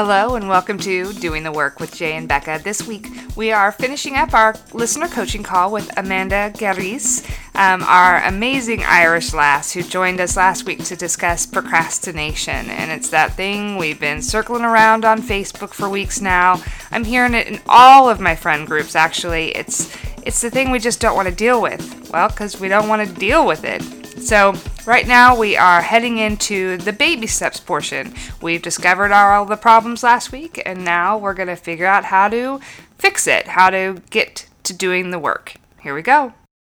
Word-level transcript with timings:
Hello 0.00 0.36
and 0.36 0.48
welcome 0.48 0.78
to 0.78 1.12
Doing 1.14 1.42
the 1.42 1.50
Work 1.50 1.80
with 1.80 1.96
Jay 1.96 2.16
and 2.16 2.28
Becca. 2.28 2.60
This 2.62 2.86
week 2.86 3.08
we 3.34 3.50
are 3.50 3.72
finishing 3.72 4.14
up 4.14 4.32
our 4.32 4.54
listener 4.72 5.08
coaching 5.08 5.42
call 5.42 5.72
with 5.72 5.90
Amanda 5.98 6.52
Garis, 6.54 7.28
um, 7.56 7.82
our 7.82 8.22
amazing 8.22 8.84
Irish 8.84 9.34
lass 9.34 9.72
who 9.72 9.82
joined 9.82 10.20
us 10.20 10.36
last 10.36 10.66
week 10.66 10.84
to 10.84 10.94
discuss 10.94 11.46
procrastination. 11.46 12.70
And 12.70 12.92
it's 12.92 13.10
that 13.10 13.32
thing 13.32 13.76
we've 13.76 13.98
been 13.98 14.22
circling 14.22 14.62
around 14.62 15.04
on 15.04 15.20
Facebook 15.20 15.74
for 15.74 15.88
weeks 15.88 16.20
now. 16.20 16.62
I'm 16.92 17.02
hearing 17.02 17.34
it 17.34 17.48
in 17.48 17.60
all 17.68 18.08
of 18.08 18.20
my 18.20 18.36
friend 18.36 18.68
groups 18.68 18.94
actually. 18.94 19.48
It's 19.56 19.92
it's 20.24 20.40
the 20.40 20.48
thing 20.48 20.70
we 20.70 20.78
just 20.78 21.00
don't 21.00 21.16
want 21.16 21.26
to 21.26 21.34
deal 21.34 21.60
with. 21.60 22.08
Well, 22.12 22.28
because 22.28 22.60
we 22.60 22.68
don't 22.68 22.88
want 22.88 23.04
to 23.04 23.12
deal 23.16 23.44
with 23.44 23.64
it. 23.64 23.82
So, 24.22 24.54
right 24.88 25.06
now 25.06 25.36
we 25.36 25.54
are 25.54 25.82
heading 25.82 26.16
into 26.16 26.78
the 26.78 26.94
baby 26.94 27.26
steps 27.26 27.60
portion. 27.60 28.14
We've 28.40 28.62
discovered 28.62 29.12
all 29.12 29.44
the 29.44 29.56
problems 29.56 30.02
last 30.02 30.32
week, 30.32 30.62
and 30.64 30.82
now 30.82 31.18
we're 31.18 31.34
going 31.34 31.48
to 31.48 31.56
figure 31.56 31.84
out 31.84 32.06
how 32.06 32.28
to 32.30 32.58
fix 32.96 33.26
it, 33.26 33.46
how 33.46 33.68
to 33.68 34.00
get 34.08 34.48
to 34.64 34.72
doing 34.72 35.10
the 35.10 35.18
work. 35.18 35.54
Here 35.80 35.94
we 35.94 36.00
go. 36.00 36.32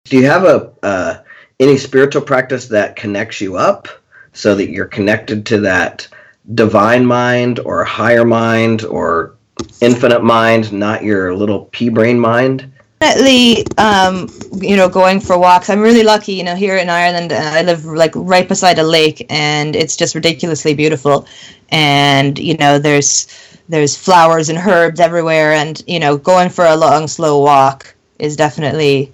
Do 0.06 0.16
you 0.16 0.24
have 0.24 0.44
a 0.44 0.72
uh, 0.82 1.22
any 1.60 1.76
spiritual 1.76 2.22
practice 2.22 2.66
that 2.68 2.96
connects 2.96 3.42
you 3.42 3.56
up 3.56 3.88
so 4.32 4.54
that 4.54 4.70
you're 4.70 4.86
connected 4.86 5.44
to 5.46 5.60
that 5.60 6.08
divine 6.54 7.04
mind 7.04 7.60
or 7.60 7.84
higher 7.84 8.24
mind 8.24 8.84
or 8.84 9.34
infinite 9.82 10.24
mind, 10.24 10.72
not 10.72 11.04
your 11.04 11.36
little 11.36 11.66
pea 11.72 11.90
brain 11.90 12.18
mind? 12.18 12.72
Definitely 13.00 13.64
um, 13.78 14.28
you 14.60 14.76
know 14.76 14.88
going 14.88 15.20
for 15.20 15.38
walks. 15.38 15.70
I'm 15.70 15.80
really 15.80 16.02
lucky 16.02 16.32
you 16.32 16.44
know 16.44 16.54
here 16.54 16.76
in 16.76 16.88
ireland 16.88 17.32
uh, 17.32 17.36
i 17.54 17.62
live 17.62 17.84
like 17.84 18.12
right 18.14 18.48
beside 18.48 18.78
a 18.78 18.82
lake 18.82 19.26
and 19.30 19.76
it's 19.76 19.96
just 19.96 20.14
ridiculously 20.14 20.74
beautiful. 20.74 21.26
And 21.70 22.38
you 22.38 22.56
know 22.56 22.78
there's 22.78 23.28
there's 23.68 23.96
flowers 23.96 24.48
and 24.48 24.58
herbs 24.58 25.00
everywhere 25.00 25.52
and 25.52 25.82
you 25.86 26.00
know 26.00 26.16
going 26.16 26.48
for 26.48 26.64
a 26.64 26.76
long 26.76 27.06
slow 27.06 27.42
walk 27.42 27.94
is 28.18 28.36
definitely 28.36 29.12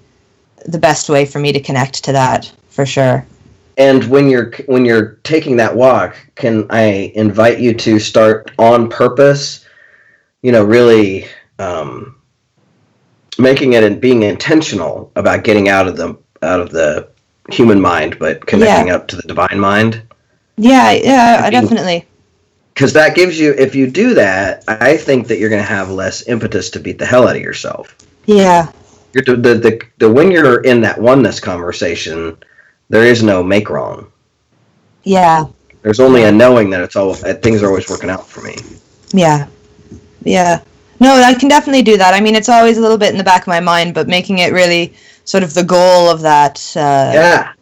the 0.66 0.78
best 0.78 1.08
way 1.08 1.27
for 1.27 1.38
me 1.38 1.52
to 1.52 1.60
connect 1.60 2.05
to 2.05 2.12
that 2.12 2.50
for 2.68 2.86
sure. 2.86 3.27
And 3.77 4.05
when 4.05 4.30
you're 4.30 4.52
when 4.66 4.84
you're 4.84 5.18
taking 5.24 5.56
that 5.56 5.74
walk 5.74 6.16
can 6.36 6.66
i 6.70 7.12
invite 7.14 7.58
you 7.58 7.74
to 7.74 7.98
start 7.98 8.50
on 8.58 8.88
purpose? 8.88 9.66
You 10.42 10.52
know 10.52 10.64
really 10.64 11.27
um, 11.58 12.16
making 13.38 13.72
it 13.74 13.84
and 13.84 14.00
being 14.00 14.22
intentional 14.22 15.10
about 15.16 15.44
getting 15.44 15.68
out 15.68 15.86
of 15.88 15.96
the 15.96 16.16
out 16.42 16.60
of 16.60 16.70
the 16.70 17.08
human 17.50 17.80
mind, 17.80 18.18
but 18.18 18.44
connecting 18.46 18.88
Yeah. 18.88 18.96
up 18.96 19.06
to 19.08 19.16
the 19.16 19.22
divine 19.22 19.58
mind. 19.60 20.02
yeah 20.56 20.92
yeah 20.92 21.40
I 21.44 21.50
definitely 21.50 22.06
Because 22.74 22.92
that 22.94 23.14
gives 23.14 23.38
you, 23.38 23.52
if 23.58 23.74
you 23.74 23.86
do 23.90 24.14
that, 24.14 24.64
I 24.68 24.96
think 24.96 25.27
that 25.28 25.38
you're 25.38 25.50
going 25.50 25.62
to 25.62 25.68
have 25.68 25.90
less 25.90 26.27
impetus 26.28 26.70
to 26.70 26.80
beat 26.80 26.98
the 26.98 27.06
hell 27.06 27.28
out 27.28 27.36
of 27.36 27.42
yourself. 27.42 27.96
yeah 28.27 28.70
You're 29.12 29.24
the, 29.24 29.36
the, 29.36 29.55
the, 29.55 29.80
the 29.98 30.12
when 30.12 30.30
you're 30.30 30.60
in 30.62 30.80
that 30.82 31.00
oneness 31.00 31.40
conversation, 31.40 32.36
there 32.88 33.05
is 33.05 33.22
no 33.22 33.42
make 33.42 33.68
wrong. 33.70 34.10
yeah 35.05 35.44
There's 35.82 36.00
only 36.00 36.24
a 36.24 36.32
knowing 36.32 36.70
that 36.70 36.80
it's 36.82 36.96
all 36.96 37.14
that 37.14 37.42
things 37.42 37.62
are 37.62 37.68
always 37.68 37.88
working 37.88 38.10
out 38.10 38.27
for 38.28 38.42
me. 38.42 38.56
Yeah. 39.12 39.46
Yeah. 40.22 40.60
No, 41.00 41.14
I 41.14 41.34
can 41.34 41.48
definitely 41.48 41.82
do 41.82 41.96
that. 41.96 42.14
I 42.14 42.20
mean, 42.20 42.34
it's 42.34 42.48
always 42.48 42.78
a 42.78 42.80
little 42.80 42.98
bit 42.98 43.10
in 43.12 43.18
the 43.18 43.24
back 43.24 43.42
of 43.42 43.48
my 43.48 43.60
mind, 43.60 43.94
but 43.94 44.08
making 44.08 44.38
it 44.38 44.52
really 44.52 44.94
sort 45.24 45.42
of 45.42 45.52
the 45.54 45.64
goal 45.64 46.08
of 46.08 46.20
that, 46.22 46.58
uh, 46.76 47.10
Yeah. 47.14 47.52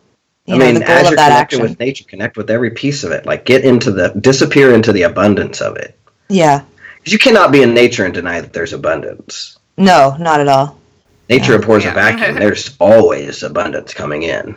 you 0.46 0.54
I 0.54 0.58
know, 0.58 0.64
mean, 0.66 0.74
the 0.74 0.80
goal 0.80 0.90
as 0.90 1.02
of 1.06 1.10
you're 1.10 1.16
that 1.16 1.28
connected 1.28 1.56
action. 1.56 1.62
with 1.62 1.80
nature, 1.80 2.04
connect 2.08 2.36
with 2.36 2.50
every 2.50 2.70
piece 2.70 3.04
of 3.04 3.12
it. 3.12 3.24
Like 3.26 3.44
get 3.44 3.64
into 3.64 3.90
the 3.90 4.08
disappear 4.20 4.74
into 4.74 4.92
the 4.92 5.02
abundance 5.02 5.60
of 5.60 5.76
it. 5.76 5.98
Yeah. 6.28 6.62
Because 6.98 7.12
you 7.12 7.18
cannot 7.18 7.50
be 7.52 7.62
in 7.62 7.74
nature 7.74 8.04
and 8.04 8.14
deny 8.14 8.40
that 8.40 8.52
there's 8.52 8.72
abundance. 8.72 9.56
No, 9.76 10.16
not 10.18 10.40
at 10.40 10.48
all. 10.48 10.78
Nature 11.28 11.52
Yeah. 11.52 11.58
abhors 11.58 11.84
Yeah. 11.84 11.92
a 11.92 11.94
vacuum. 11.94 12.34
There's 12.38 12.70
always 12.78 13.42
abundance 13.42 13.94
coming 13.94 14.22
in. 14.24 14.54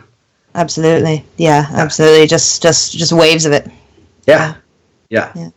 Absolutely. 0.54 1.24
Yeah, 1.38 1.66
absolutely. 1.72 2.26
Just, 2.26 2.62
just, 2.62 2.96
just 2.96 3.12
waves 3.12 3.46
of 3.46 3.52
it. 3.52 3.66
Yeah. 4.26 4.54
Yeah. 5.08 5.30
Yeah, 5.34 5.48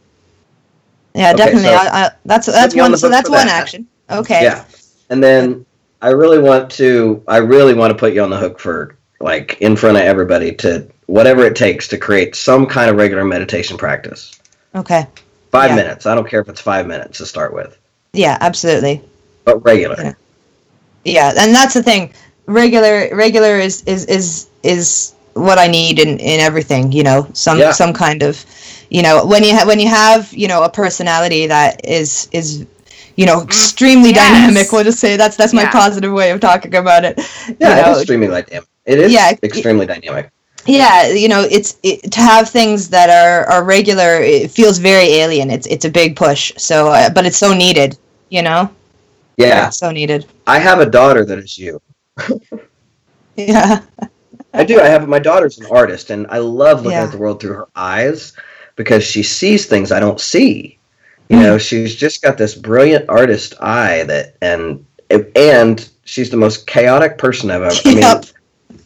Okay, 1.27 1.37
definitely. 1.37 1.63
so 1.63 1.73
I, 1.73 2.05
I, 2.05 2.09
that's 2.25 2.45
that's 2.47 2.73
me 2.75 2.81
on 2.81 2.91
one. 2.91 2.99
So 2.99 3.09
that's 3.09 3.29
one 3.29 3.47
that. 3.47 3.61
action. 3.61 3.87
Okay. 4.09 4.43
Yeah. 4.43 4.65
And 5.09 5.23
then 5.23 5.65
I 6.01 6.09
really 6.09 6.39
want 6.39 6.71
to 6.71 7.23
I 7.27 7.37
really 7.37 7.73
want 7.73 7.91
to 7.91 7.97
put 7.97 8.13
you 8.13 8.21
on 8.21 8.29
the 8.29 8.37
hook 8.37 8.59
for 8.59 8.95
like 9.19 9.57
in 9.61 9.75
front 9.75 9.97
of 9.97 10.03
everybody 10.03 10.53
to 10.55 10.87
whatever 11.07 11.43
it 11.43 11.55
takes 11.55 11.87
to 11.89 11.97
create 11.97 12.35
some 12.35 12.65
kind 12.65 12.89
of 12.89 12.95
regular 12.95 13.25
meditation 13.25 13.77
practice. 13.77 14.39
Okay. 14.75 15.07
Five 15.51 15.71
Yeah. 15.71 15.75
minutes. 15.75 16.05
I 16.05 16.15
don't 16.15 16.27
care 16.29 16.39
if 16.41 16.49
it's 16.49 16.61
five 16.61 16.87
minutes 16.87 17.17
to 17.17 17.25
start 17.25 17.53
with. 17.53 17.77
Yeah, 18.13 18.37
absolutely. 18.39 19.01
But 19.43 19.63
regular. 19.65 19.95
Yeah. 19.99 20.13
Yeah, 21.05 21.33
and 21.37 21.55
that's 21.55 21.73
the 21.73 21.83
thing. 21.83 22.13
Regular, 22.45 23.15
regular 23.15 23.57
is 23.57 23.83
is 23.83 24.05
is 24.05 24.47
is 24.63 25.13
what 25.39 25.59
I 25.59 25.67
need 25.67 25.99
in 25.99 26.19
in 26.19 26.39
everything. 26.39 26.91
You 26.91 27.03
know, 27.03 27.27
some 27.33 27.59
Yeah. 27.59 27.71
some 27.71 27.93
kind 27.93 28.23
of, 28.23 28.43
you 28.89 29.01
know, 29.03 29.25
when 29.25 29.43
you 29.43 29.55
ha- 29.57 29.65
when 29.67 29.79
you 29.79 29.87
have 29.89 30.33
you 30.33 30.47
know 30.47 30.63
a 30.63 30.69
personality 30.69 31.47
that 31.47 31.81
is 31.85 32.27
is 32.31 32.65
you 33.15 33.25
know 33.25 33.41
extremely 33.41 34.11
Mm, 34.11 34.15
Yes. 34.15 34.55
dynamic. 34.55 34.71
We'll 34.71 34.83
just 34.83 34.99
say 34.99 35.17
that's 35.17 35.37
that's 35.37 35.53
my 35.53 35.65
Yeah. 35.65 35.71
positive 35.71 36.11
way 36.13 36.31
of 36.31 36.39
talking 36.39 36.75
about 36.75 37.05
it. 37.05 37.19
Yeah, 37.59 37.69
you 37.69 37.75
know, 37.75 37.81
it 37.81 37.87
is 37.87 37.97
extremely 37.99 38.27
dynamic. 38.27 38.67
It 38.85 38.99
is 38.99 39.11
Yeah, 39.13 39.31
it- 39.31 39.39
extremely 39.43 39.85
dynamic. 39.85 40.31
yeah 40.65 41.07
you 41.07 41.27
know 41.27 41.41
it's 41.41 41.77
it, 41.83 42.11
to 42.11 42.19
have 42.19 42.49
things 42.49 42.89
that 42.89 43.09
are 43.09 43.45
are 43.49 43.63
regular 43.63 44.21
it 44.21 44.51
feels 44.51 44.77
very 44.77 45.05
alien 45.21 45.49
it's 45.49 45.65
it's 45.67 45.85
a 45.85 45.89
big 45.89 46.15
push 46.15 46.51
so 46.57 46.87
uh, 46.89 47.09
but 47.09 47.25
it's 47.25 47.37
so 47.37 47.53
needed 47.53 47.97
you 48.29 48.41
know 48.41 48.69
Yeah. 49.37 49.67
It's 49.67 49.77
so 49.77 49.91
needed 49.91 50.25
I 50.47 50.59
have 50.59 50.79
a 50.79 50.85
daughter 50.85 51.25
that 51.25 51.39
is 51.39 51.57
you. 51.57 51.81
yeah 53.35 53.81
I 54.53 54.63
do. 54.63 54.79
I 54.79 54.87
have 54.87 55.07
my 55.07 55.19
daughter's 55.19 55.59
an 55.59 55.67
artist, 55.71 56.09
and 56.09 56.27
I 56.29 56.39
love 56.39 56.79
looking 56.79 56.91
Yeah. 56.91 57.03
at 57.03 57.11
the 57.11 57.17
world 57.17 57.39
through 57.39 57.53
her 57.53 57.67
eyes 57.75 58.33
because 58.75 59.03
she 59.03 59.23
sees 59.23 59.65
things 59.65 59.91
I 59.91 59.99
don't 59.99 60.19
see. 60.19 60.77
You 61.29 61.37
hmm. 61.37 61.43
know, 61.43 61.57
she's 61.57 61.95
just 61.95 62.21
got 62.21 62.37
this 62.37 62.55
brilliant 62.55 63.05
artist 63.09 63.53
eye 63.61 64.03
that, 64.03 64.35
and 64.41 64.85
and 65.35 65.89
she's 66.05 66.29
the 66.29 66.37
most 66.37 66.65
chaotic 66.67 67.17
person 67.17 67.51
I've 67.51 67.61
ever. 67.61 67.75
I 67.85 67.89
mean, 67.89 67.97
Yep. 68.01 68.25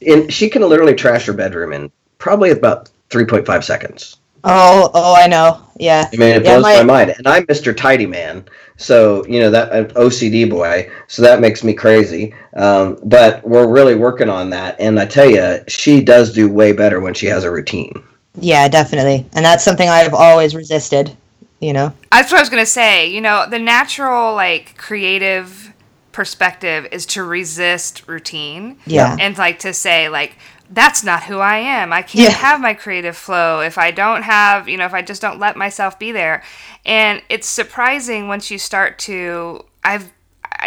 in, 0.02 0.30
she 0.30 0.50
can 0.50 0.62
literally 0.68 0.96
trash 0.96 1.26
her 1.26 1.34
bedroom 1.34 1.74
in 1.74 1.92
probably 2.18 2.52
about 2.52 2.90
three 3.10 3.26
point 3.26 3.46
five 3.46 3.64
seconds. 3.64 4.18
Oh 4.44 4.90
oh 4.94 5.16
i 5.16 5.28
know 5.28 5.60
yeah 5.80 6.08
I 6.14 6.16
mean, 6.18 6.30
it 6.36 6.44
Yeah, 6.44 6.60
blows 6.60 6.64
my- 6.64 6.78
my 6.78 6.84
mind. 6.84 7.16
And 7.18 7.28
I'm 7.28 7.46
Mr. 7.48 7.76
Tidy 7.76 8.06
Man, 8.06 8.46
so 8.78 9.26
you 9.26 9.40
know 9.40 9.50
that 9.50 9.72
an 9.72 9.86
OCD 9.96 10.48
boy. 10.48 10.90
So 11.08 11.24
that 11.24 11.42
makes 11.42 11.64
me 11.64 11.74
crazy. 11.74 12.34
Um, 12.56 13.00
but 13.04 13.44
we're 13.46 13.68
really 13.68 13.96
working 13.96 14.30
on 14.30 14.52
that. 14.52 14.80
And 14.80 15.00
I 15.00 15.06
tell 15.08 15.28
you, 15.30 15.60
she 15.68 16.00
does 16.02 16.32
do 16.32 16.48
way 16.48 16.74
better 16.74 17.00
when 17.02 17.16
she 17.16 17.26
has 17.26 17.44
a 17.44 17.52
routine. 17.52 17.92
yeah 18.40 18.68
definitely 18.68 19.26
and 19.34 19.44
that's 19.44 19.64
something 19.64 19.90
i've 19.90 20.14
always 20.14 20.54
resisted 20.56 21.16
you 21.60 21.74
know 21.74 21.92
That's 22.12 22.32
what 22.32 22.38
I 22.38 22.42
was 22.42 22.50
gonna 22.50 22.66
say. 22.66 23.08
You 23.10 23.22
know, 23.22 23.46
the 23.50 23.60
natural 23.60 24.36
like 24.36 24.78
creative 24.78 25.73
perspective 26.14 26.88
is 26.92 27.06
to 27.08 27.24
resist 27.24 28.08
routine. 28.08 28.78
Yeah. 28.86 29.18
And 29.20 29.38
like 29.38 29.60
to 29.60 29.74
say 29.74 30.08
like 30.10 30.38
that's 30.70 31.04
not 31.04 31.24
who 31.24 31.40
I 31.40 31.58
am. 31.58 31.92
I 31.94 32.02
can't 32.02 32.32
Yeah. 32.32 32.38
have 32.38 32.62
my 32.62 32.74
creative 32.74 33.18
flow 33.18 33.60
if 33.60 33.78
I 33.78 33.92
don't 33.92 34.24
have, 34.24 34.68
you 34.68 34.78
know, 34.78 34.86
if 34.86 34.94
I 34.94 35.02
just 35.02 35.22
don't 35.22 35.38
let 35.40 35.56
myself 35.58 36.00
be 36.00 36.12
there. 36.12 36.42
And 36.86 37.22
it's 37.30 37.48
surprising 37.48 38.28
once 38.28 38.50
you 38.50 38.58
start 38.58 38.98
to 39.00 39.66
I've 39.84 40.12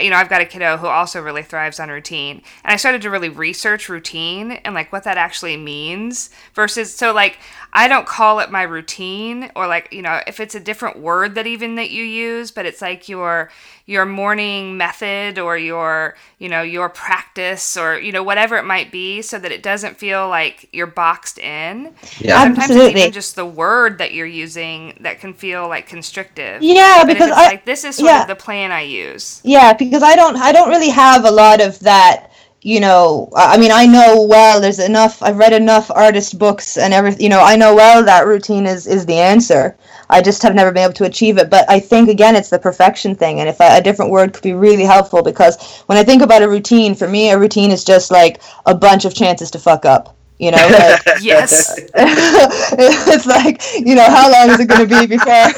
you 0.00 0.10
know, 0.10 0.16
I've 0.16 0.28
got 0.28 0.42
a 0.42 0.44
kiddo 0.44 0.76
who 0.76 0.88
also 0.88 1.22
really 1.22 1.42
thrives 1.42 1.80
on 1.80 1.88
routine. 1.88 2.42
And 2.64 2.72
I 2.72 2.76
started 2.76 3.00
to 3.02 3.10
really 3.10 3.30
research 3.30 3.88
routine 3.88 4.52
and 4.52 4.74
like 4.74 4.92
what 4.92 5.04
that 5.04 5.16
actually 5.16 5.56
means 5.56 6.28
versus 6.54 6.94
so 6.94 7.14
like 7.14 7.38
I 7.76 7.88
don't 7.88 8.06
call 8.06 8.40
it 8.40 8.50
my 8.50 8.62
routine 8.62 9.50
or 9.54 9.66
like, 9.66 9.92
you 9.92 10.00
know, 10.00 10.20
if 10.26 10.40
it's 10.40 10.54
a 10.54 10.60
different 10.60 10.98
word 10.98 11.34
that 11.34 11.46
even 11.46 11.74
that 11.74 11.90
you 11.90 12.02
use, 12.02 12.50
but 12.50 12.64
it's 12.64 12.80
like 12.80 13.06
your 13.08 13.50
your 13.84 14.06
morning 14.06 14.76
method 14.76 15.38
or 15.38 15.56
your, 15.56 16.16
you 16.40 16.48
know, 16.48 16.62
your 16.62 16.88
practice 16.88 17.76
or, 17.76 17.98
you 18.00 18.10
know, 18.10 18.22
whatever 18.22 18.56
it 18.56 18.64
might 18.64 18.90
be 18.90 19.22
so 19.22 19.38
that 19.38 19.52
it 19.52 19.62
doesn't 19.62 19.96
feel 19.96 20.28
like 20.28 20.68
you're 20.72 20.88
boxed 20.88 21.38
in. 21.38 21.94
Yeah. 22.18 22.42
Sometimes 22.42 22.70
it's 22.70 22.70
Absolutely. 22.70 23.00
even 23.02 23.12
just 23.12 23.36
the 23.36 23.46
word 23.46 23.98
that 23.98 24.12
you're 24.14 24.26
using 24.26 24.96
that 25.02 25.20
can 25.20 25.34
feel 25.34 25.68
like 25.68 25.86
constrictive. 25.86 26.62
Yeah, 26.62 27.04
But 27.04 27.06
because 27.06 27.28
it's 27.28 27.36
I- 27.36 27.46
like 27.46 27.64
this 27.66 27.84
is 27.84 27.96
sort 27.96 28.10
yeah. 28.10 28.22
of 28.22 28.28
the 28.28 28.34
plan 28.36 28.72
I 28.72 28.80
use. 28.82 29.40
Yeah, 29.44 29.74
because 29.74 30.02
I 30.02 30.16
don't 30.16 30.36
I 30.36 30.50
don't 30.50 30.70
really 30.70 30.88
have 30.90 31.24
a 31.26 31.30
lot 31.30 31.60
of 31.60 31.78
that, 31.80 32.30
you 32.66 32.80
know, 32.80 33.30
I 33.36 33.54
I 33.54 33.58
mean 33.58 33.70
I 33.72 33.86
know 33.86 34.22
well 34.28 34.60
there's 34.60 34.80
enough 34.80 35.22
I've 35.22 35.38
read 35.38 35.52
enough 35.52 35.88
artist 35.90 36.36
books 36.38 36.76
and 36.76 36.92
everything, 36.92 37.22
you 37.22 37.28
know, 37.28 37.40
I 37.40 37.54
know 37.56 37.76
well 37.76 38.04
that 38.04 38.26
routine 38.26 38.66
is 38.66 38.88
is 38.88 39.06
the 39.06 39.14
answer. 39.14 39.76
I 40.10 40.20
just 40.20 40.42
have 40.42 40.54
never 40.54 40.72
been 40.72 40.82
able 40.84 40.94
to 40.94 41.04
achieve 41.04 41.38
it, 41.38 41.48
but 41.48 41.64
I 41.70 41.78
think 41.78 42.08
again 42.08 42.34
it's 42.34 42.50
the 42.50 42.58
perfection 42.58 43.14
thing 43.14 43.38
and 43.40 43.48
if 43.48 43.60
a, 43.60 43.78
a 43.78 43.80
different 43.80 44.10
word 44.10 44.32
could 44.32 44.42
be 44.42 44.52
really 44.54 44.84
helpful 44.84 45.22
because 45.22 45.56
when 45.86 45.96
I 45.96 46.02
think 46.02 46.22
about 46.22 46.42
a 46.42 46.48
routine, 46.48 46.96
for 46.96 47.06
me 47.08 47.30
a 47.30 47.38
routine 47.38 47.70
is 47.70 47.84
just 47.84 48.10
like 48.10 48.42
a 48.66 48.74
bunch 48.74 49.04
of 49.04 49.14
chances 49.14 49.50
to 49.52 49.60
fuck 49.60 49.84
up. 49.84 50.16
You 50.38 50.50
know, 50.50 50.66
like, 50.68 51.00
Yes. 51.22 51.78
it's 51.94 53.26
like, 53.26 53.62
you 53.86 53.94
know, 53.94 54.04
how 54.10 54.30
long 54.30 54.50
is 54.50 54.60
it 54.60 54.66
going 54.68 54.86
to 54.88 55.00
be 55.00 55.06
before, 55.06 55.48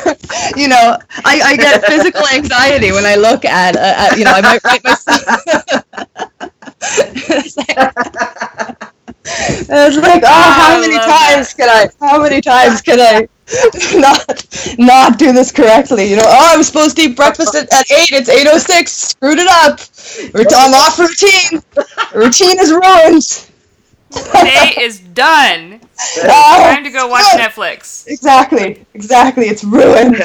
you 0.57 0.69
know, 0.69 0.99
I, 1.25 1.41
I 1.53 1.57
get 1.57 1.85
physical 1.87 2.25
anxiety 2.35 2.93
when 2.93 3.07
I 3.07 3.17
look 3.17 3.45
at, 3.47 3.77
uh, 3.77 3.95
at 3.97 4.19
you 4.19 4.25
know, 4.25 4.33
I 4.33 4.43
might 4.43 4.63
write 4.65 4.85
myself. 4.85 5.25
It's 6.97 7.57
like, 7.57 7.69
it's 9.25 9.97
like, 9.97 10.23
oh, 10.25 10.53
how 10.57 10.81
many 10.81 10.95
love 10.97 11.05
times 11.05 11.55
can 11.55 11.69
I, 11.69 11.89
how 12.01 12.23
many 12.23 12.41
times 12.41 12.81
can 12.83 13.01
I 13.01 13.29
not, 13.95 14.47
not 14.79 15.19
do 15.19 15.33
this 15.33 15.53
correctly? 15.53 16.11
You 16.11 16.17
know, 16.17 16.25
oh, 16.27 16.55
I'm 16.55 16.63
supposed 16.63 16.97
to 16.97 17.03
eat 17.03 17.17
breakfast 17.17 17.55
at, 17.55 17.73
at 17.73 17.91
8, 17.91 18.13
it's 18.13 18.31
8.06, 18.31 18.89
screwed 18.89 19.39
it 19.39 19.49
up. 19.49 19.81
Ret- 20.35 20.53
I'm 20.55 20.75
off 20.75 20.99
routine. 20.99 21.63
Routine 22.15 22.59
is 22.61 22.71
ruined. 22.73 23.49
Day 24.43 24.75
is 24.81 25.01
done. 25.01 25.81
Oh, 26.23 26.75
Time 26.75 26.85
to 26.85 26.91
go 26.91 27.09
watch 27.09 27.25
good. 27.33 27.41
Netflix. 27.41 28.07
Exactly, 28.07 28.87
exactly. 28.95 29.47
It's 29.47 29.65
ruined. 29.65 30.17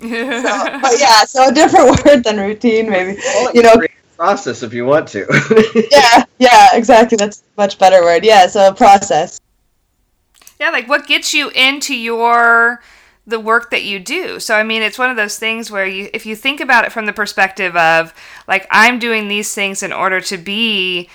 But 0.00 0.98
yeah, 0.98 1.24
so 1.24 1.48
a 1.48 1.52
different 1.52 2.04
word 2.04 2.24
than 2.24 2.36
routine, 2.38 2.90
maybe. 2.90 3.20
You 3.54 3.62
know, 3.62 3.76
process 4.22 4.62
if 4.62 4.72
you 4.72 4.86
want 4.86 5.08
to. 5.08 5.26
yeah, 5.90 6.24
yeah, 6.38 6.68
exactly. 6.74 7.16
That's 7.16 7.40
a 7.40 7.60
much 7.60 7.76
better 7.76 8.02
word. 8.02 8.24
Yeah, 8.24 8.46
so 8.46 8.68
a 8.68 8.74
process. 8.74 9.40
Yeah, 10.60 10.70
like 10.70 10.88
what 10.88 11.08
gets 11.08 11.34
you 11.34 11.50
into 11.50 11.94
your 11.96 12.80
the 13.26 13.40
work 13.40 13.70
that 13.70 13.82
you 13.82 13.98
do. 13.98 14.38
So 14.38 14.54
I 14.54 14.62
mean, 14.62 14.80
it's 14.82 14.98
one 14.98 15.10
of 15.10 15.16
those 15.16 15.38
things 15.38 15.72
where 15.72 15.86
you 15.86 16.08
if 16.14 16.24
you 16.24 16.36
think 16.36 16.60
about 16.60 16.84
it 16.84 16.92
from 16.92 17.06
the 17.06 17.12
perspective 17.12 17.74
of 17.76 18.14
like 18.46 18.68
I'm 18.70 19.00
doing 19.00 19.26
these 19.26 19.52
things 19.52 19.82
in 19.82 19.92
order 19.92 20.20
to 20.20 20.38
be 20.38 21.08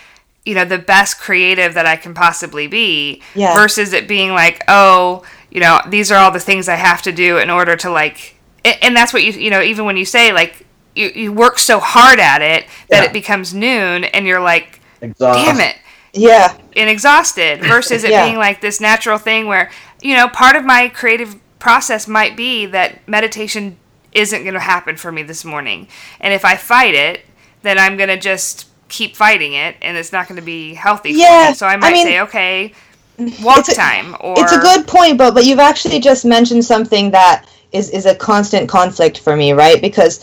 you 0.43 0.53
know 0.53 0.65
the 0.65 0.77
best 0.77 1.17
creative 1.17 1.75
that 1.75 1.85
I 1.85 1.95
can 1.95 2.13
possibly 2.13 2.67
be 2.67 3.21
Yeah. 3.35 3.53
versus 3.53 3.93
it 3.93 4.05
being 4.05 4.31
like, 4.31 4.65
oh, 4.67 5.23
you 5.49 5.61
know, 5.61 5.79
these 5.87 6.11
are 6.11 6.17
all 6.17 6.31
the 6.31 6.41
things 6.41 6.67
I 6.67 6.75
have 6.75 7.01
to 7.03 7.13
do 7.13 7.37
in 7.37 7.49
order 7.49 7.77
to 7.77 7.89
like 7.89 8.35
and 8.65 8.93
that's 8.97 9.13
what 9.13 9.23
you 9.23 9.31
you 9.31 9.49
know, 9.49 9.61
even 9.61 9.85
when 9.85 9.95
you 9.95 10.03
say 10.03 10.33
like 10.33 10.66
you, 10.97 11.09
you 11.15 11.33
work 11.33 11.59
so 11.59 11.79
hard 11.79 12.19
at 12.19 12.41
it 12.41 12.65
that 12.89 13.03
Yeah. 13.03 13.09
it 13.09 13.13
becomes 13.13 13.53
noon 13.53 14.03
and 14.05 14.25
you're 14.27 14.39
like, 14.41 14.79
Exhaust. 15.01 15.45
damn 15.45 15.59
it 15.59 15.75
Yeah, 16.13 16.57
and 16.75 16.89
exhausted 16.89 17.61
versus 17.61 18.03
it 18.03 18.11
Yeah. 18.17 18.25
being 18.25 18.37
like 18.37 18.61
this 18.61 18.81
natural 18.81 19.17
thing 19.19 19.47
where 19.47 19.69
you 20.01 20.15
know 20.15 20.27
part 20.27 20.55
of 20.55 20.65
my 20.65 20.89
creative 20.89 21.35
process 21.59 22.07
might 22.07 22.35
be 22.37 22.65
that 22.67 23.07
meditation 23.07 23.77
isn't 24.13 24.43
going 24.43 24.53
to 24.53 24.59
happen 24.59 24.95
for 24.97 25.11
me 25.11 25.23
this 25.23 25.43
morning 25.45 25.87
and 26.19 26.33
if 26.33 26.43
i 26.45 26.55
fight 26.55 26.95
it 26.95 27.21
then 27.63 27.77
i'm 27.79 27.97
going 27.97 28.09
to 28.09 28.17
just 28.17 28.67
keep 28.89 29.15
fighting 29.15 29.53
it 29.53 29.75
and 29.81 29.97
it's 29.97 30.11
not 30.11 30.27
going 30.27 30.35
to 30.39 30.45
be 30.45 30.73
healthy 30.75 31.13
for 31.13 31.19
Yeah, 31.19 31.49
me 31.49 31.55
so 31.55 31.67
i 31.67 31.73
I 31.73 31.77
might 31.77 31.93
mean, 31.93 32.05
say 32.07 32.19
okay 32.21 32.73
walk 33.41 33.59
it's 33.59 33.69
a- 33.69 33.75
time 33.75 34.15
or 34.19 34.35
it's 34.39 34.51
a 34.53 34.59
good 34.59 34.87
point, 34.87 35.17
but 35.17 35.33
but 35.33 35.45
you've 35.45 35.59
actually 35.59 35.99
just 35.99 36.25
mentioned 36.25 36.63
something 36.63 37.11
that 37.11 37.45
is 37.71 37.89
is 37.89 38.05
a 38.05 38.15
constant 38.15 38.69
conflict 38.69 39.19
for 39.19 39.35
me, 39.35 39.53
right? 39.53 39.81
Because 39.81 40.19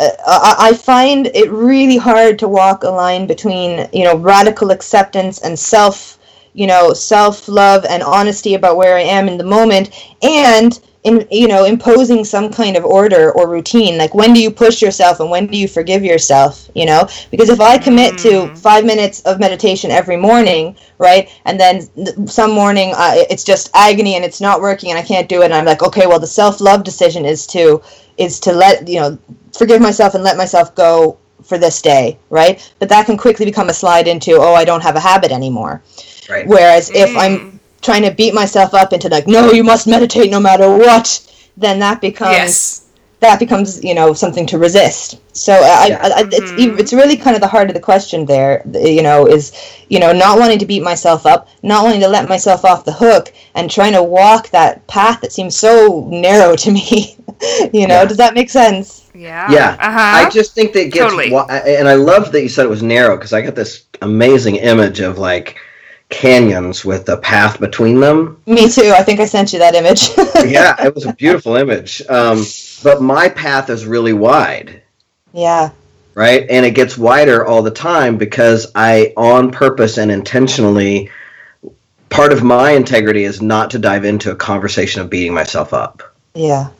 Uh, 0.00 0.10
I, 0.26 0.70
I 0.70 0.74
find 0.74 1.26
it 1.34 1.50
really 1.50 1.98
hard 1.98 2.38
to 2.40 2.48
walk 2.48 2.84
a 2.84 2.90
line 2.90 3.26
between 3.26 3.86
you 3.92 4.04
know 4.04 4.16
radical 4.16 4.70
acceptance 4.70 5.40
and 5.40 5.58
self 5.58 6.18
you 6.54 6.66
know 6.66 6.92
self 6.94 7.48
love 7.48 7.84
and 7.84 8.02
honesty 8.02 8.54
about 8.54 8.76
where 8.76 8.96
I 8.96 9.02
am 9.02 9.28
in 9.28 9.38
the 9.38 9.44
moment 9.44 9.90
and 10.22 10.80
in 11.02 11.26
you 11.30 11.48
know 11.48 11.64
imposing 11.64 12.24
some 12.24 12.52
kind 12.52 12.76
of 12.76 12.84
order 12.84 13.32
or 13.32 13.48
routine 13.48 13.96
like 13.96 14.14
when 14.14 14.34
do 14.34 14.40
you 14.40 14.50
push 14.50 14.82
yourself 14.82 15.20
and 15.20 15.30
when 15.30 15.46
do 15.46 15.56
you 15.56 15.66
forgive 15.66 16.04
yourself 16.04 16.68
you 16.74 16.84
know? 16.84 17.08
Because 17.30 17.48
if 17.48 17.60
i 17.60 17.78
commit 17.78 18.18
to 18.18 18.54
5 18.56 18.84
minutes 18.84 19.20
of 19.22 19.40
meditation 19.40 19.90
every 19.90 20.16
morning 20.16 20.76
right 20.98 21.30
and 21.46 21.58
then 21.58 21.80
some 22.26 22.50
morning 22.50 22.92
uh, 22.94 23.12
it's 23.30 23.44
just 23.44 23.70
agony 23.74 24.14
and 24.16 24.24
it's 24.24 24.40
not 24.40 24.60
working 24.60 24.90
and 24.90 24.98
i 24.98 25.02
can't 25.02 25.28
do 25.28 25.40
it 25.42 25.46
and 25.46 25.54
i'm 25.54 25.64
like 25.64 25.82
okay 25.82 26.06
well 26.06 26.20
the 26.20 26.26
self 26.26 26.60
love 26.60 26.84
decision 26.84 27.24
is 27.24 27.46
to 27.46 27.82
is 28.18 28.38
to 28.40 28.52
let 28.52 28.86
you 28.86 29.00
know 29.00 29.18
forgive 29.56 29.80
myself 29.80 30.14
and 30.14 30.22
let 30.22 30.36
myself 30.36 30.74
go 30.74 31.18
for 31.42 31.56
this 31.56 31.80
day 31.80 32.18
right? 32.28 32.72
But 32.78 32.90
that 32.90 33.06
can 33.06 33.16
quickly 33.16 33.46
become 33.46 33.70
a 33.70 33.74
slide 33.74 34.06
into 34.06 34.32
oh 34.36 34.54
i 34.54 34.64
don't 34.64 34.82
have 34.82 34.96
a 34.96 35.00
habit 35.00 35.32
anymore. 35.32 35.82
Right. 36.28 36.46
Whereas 36.46 36.90
if 36.90 37.16
I'm 37.16 37.58
trying 37.82 38.02
to 38.02 38.10
beat 38.10 38.34
myself 38.34 38.74
up 38.74 38.92
into 38.92 39.08
like, 39.08 39.26
no, 39.26 39.50
you 39.52 39.64
must 39.64 39.86
meditate 39.86 40.30
no 40.30 40.40
matter 40.40 40.68
what, 40.76 41.06
then 41.56 41.78
that 41.80 42.00
becomes 42.00 42.32
yes 42.32 42.86
that 43.20 43.38
becomes 43.38 43.84
you 43.84 43.94
know 43.94 44.14
something 44.14 44.46
to 44.46 44.56
resist. 44.58 45.20
So 45.36 45.52
I, 45.52 45.88
Yeah. 45.88 45.98
I, 46.02 46.22
I, 46.22 46.28
it's 46.32 46.52
it's 46.80 46.92
really 46.94 47.18
kind 47.18 47.36
of 47.36 47.42
the 47.42 47.48
heart 47.48 47.68
of 47.68 47.74
the 47.74 47.80
question 47.80 48.24
there. 48.24 48.62
You 48.72 49.02
know, 49.02 49.26
is 49.26 49.52
you 49.90 50.00
know 50.00 50.10
not 50.12 50.38
wanting 50.38 50.58
to 50.58 50.64
beat 50.64 50.82
myself 50.82 51.26
up, 51.26 51.46
not 51.62 51.84
wanting 51.84 52.00
to 52.00 52.08
let 52.08 52.30
myself 52.30 52.64
off 52.64 52.86
the 52.86 52.92
hook, 52.92 53.30
and 53.54 53.70
trying 53.70 53.92
to 53.92 54.02
walk 54.02 54.48
that 54.50 54.86
path 54.86 55.20
that 55.20 55.32
seems 55.32 55.54
so 55.54 56.08
narrow 56.10 56.56
to 56.56 56.70
me. 56.70 57.14
you 57.74 57.86
know, 57.86 58.00
Yeah. 58.00 58.04
does 58.06 58.16
that 58.16 58.32
make 58.32 58.48
sense? 58.48 59.10
yeah 59.14 59.50
Yeah, 59.52 59.76
uh-huh 59.78 60.26
I 60.26 60.30
just 60.30 60.54
think 60.54 60.72
that 60.72 60.86
it 60.86 60.92
gets, 60.92 61.04
Totally. 61.04 61.30
wa- 61.30 61.44
and 61.50 61.86
I 61.88 61.94
love 61.94 62.32
that 62.32 62.40
you 62.42 62.48
said 62.48 62.64
it 62.64 62.70
was 62.70 62.82
narrow 62.82 63.16
because 63.16 63.34
I 63.34 63.42
got 63.42 63.54
this 63.54 63.84
amazing 64.00 64.56
image 64.56 65.00
of 65.00 65.18
like 65.18 65.58
canyons 66.10 66.84
with 66.84 67.08
a 67.08 67.16
path 67.16 67.58
between 67.60 68.00
them. 68.00 68.42
Me 68.46 68.68
too. 68.68 68.92
I 68.94 69.02
think 69.02 69.20
I 69.20 69.24
sent 69.24 69.52
you 69.52 69.60
that 69.60 69.74
image. 69.74 70.10
Yeah, 70.50 70.74
it 70.84 70.94
was 70.94 71.06
a 71.06 71.12
beautiful 71.18 71.56
image. 71.56 72.02
Um, 72.08 72.44
but 72.82 73.02
my 73.02 73.28
path 73.28 73.70
is 73.70 73.86
really 73.86 74.12
wide, 74.12 74.82
yeah. 75.32 75.70
right? 76.14 76.46
And 76.48 76.64
it 76.66 76.74
gets 76.74 76.96
wider 76.98 77.46
all 77.46 77.62
the 77.62 77.70
time 77.70 78.16
because 78.16 78.72
I, 78.74 79.12
on 79.16 79.50
purpose 79.50 79.98
and 79.98 80.10
intentionally, 80.10 81.10
part 82.08 82.32
of 82.32 82.42
my 82.42 82.72
integrity 82.72 83.24
is 83.24 83.40
not 83.42 83.70
to 83.70 83.78
dive 83.78 84.04
into 84.04 84.30
a 84.30 84.36
conversation 84.36 85.02
of 85.02 85.10
beating 85.10 85.34
myself 85.34 85.72
up. 85.72 86.02
Yeah. 86.34 86.70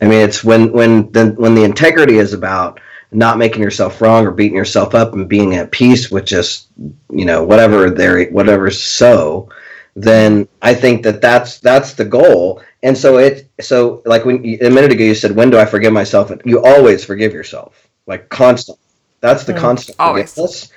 I 0.00 0.04
mean, 0.04 0.20
it's 0.20 0.44
when 0.44 0.72
when 0.72 1.10
the 1.10 1.34
when 1.36 1.54
the 1.54 1.64
integrity 1.64 2.18
is 2.18 2.32
about 2.32 2.80
not 3.10 3.38
making 3.38 3.62
yourself 3.62 4.00
wrong 4.00 4.26
or 4.26 4.30
beating 4.30 4.56
yourself 4.56 4.94
up 4.94 5.14
and 5.14 5.28
being 5.28 5.54
at 5.54 5.70
peace 5.70 6.10
with 6.10 6.26
just 6.26 6.68
you 7.10 7.24
know 7.24 7.42
whatever 7.44 7.90
there 7.90 8.26
whatever's 8.30 8.82
so. 8.82 9.48
Then 9.96 10.46
I 10.62 10.74
think 10.74 11.02
that 11.04 11.20
that's 11.20 11.58
that's 11.58 11.94
the 11.94 12.04
goal. 12.04 12.62
And 12.82 12.96
so 12.96 13.18
it 13.18 13.48
so 13.60 14.02
like 14.06 14.24
when 14.24 14.44
you, 14.44 14.58
a 14.60 14.70
minute 14.70 14.92
ago 14.92 15.04
you 15.04 15.14
said 15.14 15.34
when 15.34 15.50
do 15.50 15.58
I 15.58 15.64
forgive 15.64 15.92
myself? 15.92 16.30
You 16.44 16.62
always 16.64 17.04
forgive 17.04 17.32
yourself 17.32 17.88
like 18.06 18.28
constant. 18.28 18.78
That's 19.20 19.44
the 19.44 19.54
Mm. 19.54 19.58
constant 19.60 19.96
Always. 19.98 20.32
forgiveness. 20.32 20.72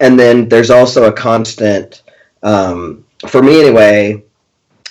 And 0.00 0.18
then 0.18 0.48
there's 0.48 0.70
also 0.70 1.04
a 1.04 1.12
constant 1.12 2.02
um, 2.42 3.04
for 3.28 3.42
me 3.42 3.60
anyway. 3.60 4.22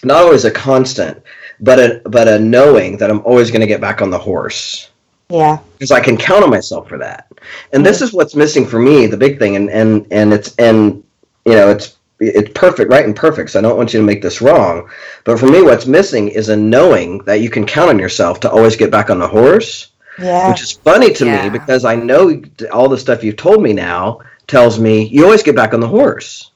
Not 0.03 0.23
always 0.23 0.45
a 0.45 0.51
constant, 0.51 1.21
but 1.59 1.79
a 1.79 2.01
but 2.05 2.27
a 2.27 2.39
knowing 2.39 2.97
that 2.97 3.09
I'm 3.09 3.21
always 3.21 3.49
going 3.51 3.61
to 3.61 3.67
get 3.67 3.81
back 3.81 4.01
on 4.01 4.09
the 4.11 4.19
horse 4.19 4.89
Yeah. 5.29 5.57
because 5.73 5.91
I 5.91 5.99
can 6.01 6.17
count 6.17 6.43
on 6.43 6.49
myself 6.49 6.87
for 6.87 6.97
that. 6.99 7.27
And 7.73 7.85
this 7.85 8.01
is 8.01 8.13
what's 8.13 8.35
missing 8.35 8.65
for 8.65 8.79
me, 8.79 9.07
the 9.07 9.17
big 9.17 9.39
thing, 9.39 9.55
and 9.55 9.69
and 9.69 10.05
and 10.11 10.33
it's 10.33 10.55
and 10.57 11.03
you 11.45 11.53
know 11.53 11.69
it's 11.69 11.95
it's 12.19 12.51
perfect, 12.53 12.91
right 12.91 13.05
and 13.05 13.15
perfect. 13.15 13.49
So 13.51 13.59
I 13.59 13.61
don't 13.61 13.77
want 13.77 13.93
you 13.93 13.99
to 13.99 14.05
make 14.05 14.21
this 14.21 14.41
wrong, 14.41 14.89
but 15.23 15.39
for 15.39 15.47
me, 15.47 15.61
what's 15.61 15.85
missing 15.85 16.29
is 16.29 16.49
a 16.49 16.55
knowing 16.55 17.19
that 17.25 17.41
you 17.41 17.49
can 17.49 17.65
count 17.65 17.89
on 17.89 17.99
yourself 17.99 18.39
to 18.41 18.51
always 18.51 18.75
get 18.75 18.91
back 18.91 19.09
on 19.09 19.19
the 19.19 19.27
horse, 19.27 19.89
Yeah. 20.19 20.49
which 20.49 20.61
is 20.61 20.71
funny 20.73 21.11
to 21.13 21.25
Yeah. 21.25 21.43
me 21.43 21.49
because 21.49 21.85
I 21.85 21.95
know 21.95 22.41
all 22.71 22.87
the 22.87 22.97
stuff 22.97 23.23
you've 23.23 23.35
told 23.37 23.61
me 23.61 23.73
now 23.73 24.19
tells 24.47 24.79
me 24.79 25.05
you 25.07 25.25
always 25.25 25.43
get 25.43 25.55
back 25.55 25.73
on 25.73 25.79
the 25.79 25.87
horse. 25.87 26.51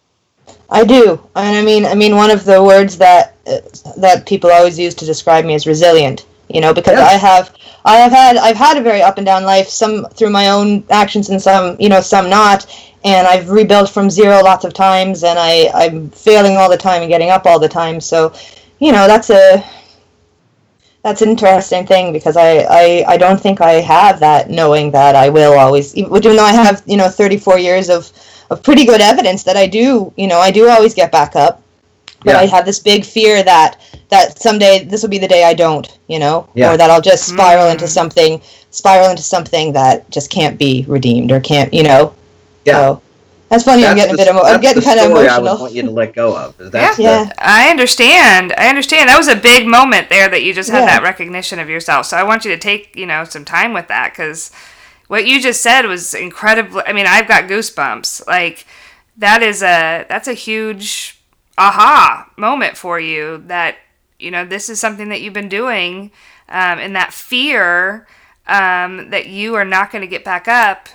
I 0.69 0.83
do, 0.83 1.19
and 1.35 1.57
I 1.57 1.63
mean, 1.63 1.85
I 1.85 1.95
mean, 1.95 2.15
one 2.15 2.29
of 2.29 2.45
the 2.45 2.63
words 2.63 2.97
that 2.99 3.35
uh, 3.47 3.57
that 3.97 4.27
people 4.27 4.51
always 4.51 4.77
use 4.77 4.93
to 4.95 5.05
describe 5.05 5.43
me 5.43 5.55
is 5.55 5.65
resilient. 5.65 6.25
You 6.49 6.61
know, 6.61 6.73
because. 6.73 6.97
I 6.99 7.13
have, 7.13 7.55
I 7.85 7.97
have 7.97 8.11
had, 8.11 8.37
I've 8.37 8.57
had 8.57 8.77
a 8.77 8.81
very 8.81 9.01
up 9.01 9.17
and 9.17 9.25
down 9.25 9.43
life. 9.43 9.67
Some 9.67 10.05
through 10.05 10.31
my 10.31 10.49
own 10.49 10.83
actions, 10.89 11.29
and 11.29 11.41
some, 11.41 11.77
you 11.79 11.89
know, 11.89 12.01
some 12.01 12.29
not. 12.29 12.65
And 13.03 13.25
I've 13.27 13.49
rebuilt 13.49 13.89
from 13.89 14.09
zero 14.09 14.43
lots 14.43 14.65
of 14.65 14.73
times, 14.73 15.23
and 15.23 15.39
I, 15.39 15.69
I'm 15.73 16.09
failing 16.09 16.57
all 16.57 16.69
the 16.69 16.77
time 16.77 17.01
and 17.01 17.09
getting 17.09 17.29
up 17.29 17.45
all 17.45 17.59
the 17.59 17.69
time. 17.69 18.01
So, 18.01 18.33
you 18.79 18.91
know, 18.91 19.07
that's 19.07 19.29
a, 19.29 19.63
that's 21.01 21.21
an 21.21 21.29
interesting 21.29 21.87
thing 21.87 22.11
because 22.11 22.35
I, 22.35 22.57
I, 22.69 23.05
I 23.07 23.17
don't 23.17 23.39
think 23.39 23.61
I 23.61 23.73
have 23.73 24.19
that 24.19 24.49
knowing 24.49 24.91
that 24.91 25.15
I 25.15 25.29
will 25.29 25.53
always, 25.57 25.95
even 25.95 26.11
though 26.21 26.43
I 26.43 26.51
have, 26.51 26.83
you 26.85 26.97
know, 26.97 27.07
34 27.07 27.57
years 27.57 27.89
of 27.89 28.11
of 28.49 28.63
pretty 28.63 28.85
good 28.85 29.01
evidence 29.01 29.43
that 29.43 29.55
I 29.55 29.67
do, 29.67 30.11
you 30.17 30.27
know, 30.27 30.39
I 30.39 30.51
do 30.51 30.67
always 30.69 30.93
get 30.93 31.11
back 31.11 31.35
up. 31.35 31.61
But 32.23 32.31
Yeah. 32.35 32.39
I 32.41 32.45
have 32.47 32.65
this 32.65 32.79
big 32.79 33.05
fear 33.05 33.43
that 33.43 33.79
that 34.09 34.41
someday 34.41 34.83
this 34.83 35.03
will 35.03 35.09
be 35.09 35.19
the 35.19 35.27
day 35.27 35.43
I 35.43 35.53
don't, 35.53 35.87
you 36.07 36.17
know, 36.17 36.47
Yeah. 36.55 36.71
or 36.73 36.77
that 36.77 36.89
I'll 36.89 36.99
just 37.01 37.25
spiral 37.27 37.67
Mm. 37.67 37.73
into 37.73 37.87
something, 37.87 38.41
spiral 38.71 39.09
into 39.11 39.21
something 39.21 39.73
that 39.73 40.09
just 40.09 40.31
can't 40.31 40.57
be 40.57 40.83
redeemed 40.87 41.31
or 41.31 41.39
can't, 41.39 41.71
you 41.71 41.83
know. 41.83 42.13
Yeah. 42.65 42.73
So 42.73 43.01
that's 43.49 43.63
funny. 43.63 43.85
I'm 43.85 43.95
That's 43.95 44.07
getting 44.07 44.13
a 44.15 44.17
bit 44.17 44.27
emo- 44.29 44.41
I'm 44.43 44.59
getting 44.61 44.79
the 44.81 44.85
kind 44.85 44.99
of 44.99 45.05
story 45.05 45.27
I 45.27 45.37
emotional. 45.37 45.53
would 45.57 45.61
want 45.61 45.73
you 45.75 45.83
to 45.83 45.91
let 45.91 46.15
go 46.15 46.35
of. 46.35 46.55
is 46.59 46.71
That's 46.71 46.97
Yeah. 46.97 47.25
the- 47.25 47.33
I 47.37 47.69
understand. 47.69 48.51
I 48.57 48.67
understand. 48.67 49.09
That 49.09 49.17
was 49.19 49.27
a 49.27 49.35
big 49.35 49.67
moment 49.67 50.09
there 50.09 50.27
that 50.27 50.41
you 50.41 50.53
just 50.55 50.71
had 50.71 50.79
Yeah. 50.79 50.85
that 50.87 51.03
recognition 51.03 51.59
of 51.59 51.69
yourself. 51.69 52.07
So 52.07 52.17
I 52.17 52.23
want 52.23 52.45
you 52.45 52.51
to 52.51 52.57
take, 52.57 52.89
you 52.95 53.05
know, 53.05 53.25
some 53.29 53.45
time 53.45 53.73
with 53.73 53.87
that 53.89 54.13
because 54.13 54.49
what 55.07 55.27
you 55.27 55.39
just 55.39 55.61
said 55.61 55.85
was 55.85 56.15
incredible. 56.15 56.81
I 56.87 56.93
mean, 56.93 57.05
I've 57.05 57.27
got 57.27 57.43
goosebumps. 57.47 58.25
Like 58.27 58.65
that 59.17 59.43
is 59.43 59.61
a 59.61 60.05
that's 60.09 60.27
a 60.27 60.33
huge 60.33 61.15
aha 61.59 62.31
moment 62.37 62.77
for 62.77 62.99
you 62.99 63.43
that 63.47 63.75
you 64.17 64.31
know 64.31 64.45
this 64.45 64.69
is 64.69 64.79
something 64.79 65.09
that 65.09 65.21
you've 65.21 65.33
been 65.33 65.49
doing, 65.49 66.11
um, 66.47 66.79
and 66.79 66.95
that 66.95 67.13
fear 67.13 68.07
um, 68.47 69.09
that 69.11 69.27
you 69.27 69.55
are 69.55 69.65
not 69.65 69.91
going 69.91 70.01
to 70.01 70.07
get 70.07 70.23
back 70.23 70.47
up 70.47 70.89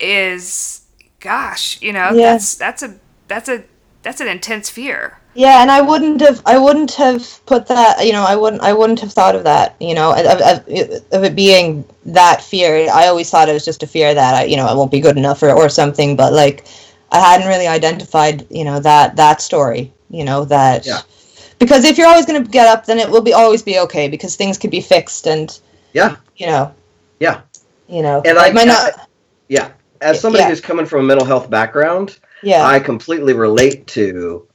is, 0.00 0.82
gosh, 1.20 1.80
you 1.82 1.92
know, 1.92 2.10
Yeah. 2.12 2.32
that's 2.32 2.54
that's 2.54 2.82
a 2.82 2.96
that's 3.28 3.48
a 3.48 3.64
that's 4.02 4.20
an 4.20 4.28
intense 4.28 4.70
fear. 4.70 5.18
Yeah, 5.34 5.62
and 5.62 5.70
I 5.70 5.80
wouldn't 5.80 6.20
have, 6.20 6.42
I 6.44 6.58
wouldn't 6.58 6.92
have 6.96 7.40
put 7.46 7.66
that, 7.68 8.04
you 8.04 8.12
know, 8.12 8.22
I 8.22 8.36
wouldn't, 8.36 8.60
I 8.62 8.74
wouldn't 8.74 9.00
have 9.00 9.12
thought 9.14 9.34
of 9.34 9.44
that, 9.44 9.76
you 9.80 9.94
know, 9.94 10.12
of, 10.12 10.26
of, 10.26 10.68
of 11.10 11.24
it 11.24 11.34
being 11.34 11.86
that 12.04 12.42
fear. 12.42 12.86
I 12.92 13.06
always 13.06 13.30
thought 13.30 13.48
it 13.48 13.54
was 13.54 13.64
just 13.64 13.82
a 13.82 13.86
fear 13.86 14.12
that 14.12 14.34
I, 14.34 14.44
you 14.44 14.56
know, 14.58 14.66
I 14.66 14.74
won't 14.74 14.90
be 14.90 15.00
good 15.00 15.16
enough 15.16 15.42
or, 15.42 15.50
or 15.50 15.70
something. 15.70 16.16
But 16.16 16.34
like, 16.34 16.66
I 17.12 17.18
hadn't 17.20 17.46
really 17.48 17.66
identified, 17.66 18.46
you 18.50 18.64
know, 18.64 18.80
that 18.80 19.16
that 19.16 19.40
story, 19.42 19.92
you 20.10 20.24
know, 20.24 20.44
that 20.46 20.86
Yeah. 20.86 21.00
because 21.58 21.84
if 21.84 21.98
you're 21.98 22.08
always 22.08 22.26
going 22.26 22.42
to 22.42 22.50
get 22.50 22.66
up, 22.66 22.86
then 22.86 22.98
it 22.98 23.08
will 23.10 23.20
be 23.20 23.32
always 23.34 23.62
be 23.62 23.78
okay 23.80 24.08
because 24.08 24.34
things 24.36 24.58
can 24.58 24.70
be 24.70 24.80
fixed 24.80 25.26
and 25.26 25.56
Yeah, 25.92 26.16
you 26.36 26.46
know, 26.46 26.72
yeah. 27.20 27.40
you 27.88 28.02
know, 28.02 28.22
And 28.24 28.38
I- 28.38 28.50
might 28.52 28.66
not, 28.66 29.08
Yeah. 29.48 29.68
As 30.00 30.20
somebody 30.20 30.42
Yeah. 30.42 30.48
who's 30.48 30.60
coming 30.60 30.86
from 30.86 31.00
a 31.00 31.02
mental 31.04 31.26
health 31.26 31.48
background, 31.48 32.16
yeah, 32.42 32.66
I 32.66 32.80
completely 32.80 33.34
relate 33.34 33.86
to 33.88 34.46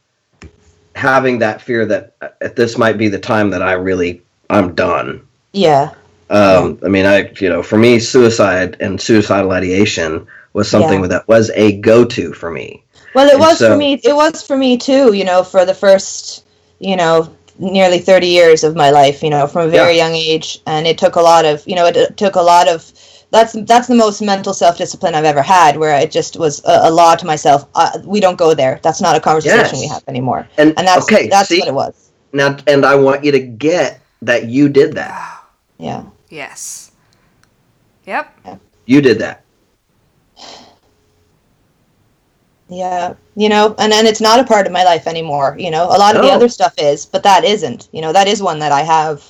having 0.95 1.39
that 1.39 1.61
fear 1.61 1.85
that 1.85 2.13
uh, 2.21 2.27
this 2.55 2.77
might 2.77 2.97
be 2.97 3.07
the 3.07 3.19
time 3.19 3.51
that 3.51 3.61
I 3.61 3.73
really 3.73 4.21
I'm 4.49 4.73
done. 4.73 5.21
yeah, 5.53 5.91
Um, 6.29 6.79
I 6.83 6.87
mean, 6.89 7.05
I 7.05 7.31
you 7.39 7.47
know, 7.49 7.61
for 7.63 7.77
me, 7.77 7.99
suicide 7.99 8.75
and 8.79 8.99
suicidal 8.99 9.51
ideation 9.51 10.25
was 10.57 10.67
something 10.69 11.01
Yeah. 11.01 11.07
that 11.13 11.27
was 11.27 11.49
a 11.55 11.67
go-to 11.89 12.33
for 12.33 12.49
me. 12.51 12.83
Well, 13.15 13.27
it 13.27 13.33
And 13.33 13.39
was 13.39 13.59
so- 13.59 13.69
for 13.71 13.77
me. 13.77 13.89
It 14.03 14.15
was 14.15 14.41
for 14.43 14.57
me 14.57 14.75
too. 14.77 15.13
You 15.13 15.23
know, 15.23 15.43
for 15.43 15.63
the 15.65 15.73
first, 15.73 16.43
you 16.79 16.95
know, 16.95 17.29
nearly 17.59 17.99
thirty 17.99 18.27
years 18.27 18.63
of 18.63 18.75
my 18.75 18.89
life. 18.89 19.23
You 19.23 19.29
know, 19.29 19.47
from 19.47 19.67
a 19.67 19.71
very 19.79 19.95
young 19.95 20.13
age, 20.15 20.59
and 20.65 20.85
it 20.87 20.97
took 20.97 21.15
a 21.15 21.21
lot 21.21 21.45
of. 21.45 21.55
You 21.69 21.75
know, 21.75 21.85
it, 21.85 21.95
it 21.95 22.17
took 22.17 22.35
a 22.35 22.41
lot 22.41 22.67
of. 22.67 22.79
That's 23.29 23.53
that's 23.71 23.87
the 23.87 23.95
most 23.95 24.21
mental 24.21 24.53
self 24.53 24.77
discipline 24.77 25.13
I've 25.15 25.25
ever 25.33 25.41
had. 25.41 25.77
Where 25.77 25.95
it 26.03 26.11
just 26.11 26.37
was 26.37 26.61
a, 26.65 26.89
a 26.89 26.91
law 26.91 27.13
to 27.15 27.25
myself. 27.25 27.65
Uh, 27.75 27.91
we 28.05 28.19
don't 28.19 28.37
go 28.37 28.53
there. 28.53 28.79
That's 28.83 29.01
not 29.01 29.15
a 29.15 29.19
conversation 29.19 29.57
Yes. 29.77 29.79
we 29.83 29.87
have 29.87 30.03
anymore. 30.07 30.47
And, 30.57 30.73
And 30.77 30.87
that's 30.87 31.03
okay, 31.05 31.27
that's 31.27 31.49
see 31.49 31.59
what 31.59 31.67
it 31.67 31.73
was. 31.73 31.93
now, 32.33 32.57
and 32.67 32.85
I 32.85 32.95
want 32.95 33.23
you 33.25 33.31
to 33.33 33.39
get 33.39 33.99
that 34.21 34.45
you 34.55 34.69
did 34.69 34.93
that. 34.93 35.43
Yeah. 35.77 36.03
Yes. 36.29 36.91
Yep. 38.05 38.25
You 38.85 39.01
did 39.01 39.19
that. 39.19 39.41
Yeah, 42.69 43.13
you 43.35 43.47
know, 43.49 43.75
and 43.79 43.91
then 43.91 44.05
it's 44.05 44.19
not 44.19 44.39
a 44.39 44.43
part 44.43 44.65
of 44.67 44.73
my 44.73 44.83
life 44.83 45.07
anymore. 45.07 45.55
You 45.57 45.71
know, 45.71 45.85
a 45.85 45.97
lot 45.97 46.15
of 46.17 46.21
the 46.21 46.29
other 46.31 46.49
stuff 46.49 46.73
is, 46.77 47.05
but 47.05 47.23
that 47.23 47.45
isn't. 47.45 47.87
You 47.93 48.01
know, 48.01 48.11
that 48.11 48.27
is 48.27 48.41
one 48.41 48.59
that 48.59 48.71
I 48.73 48.81
have. 48.81 49.23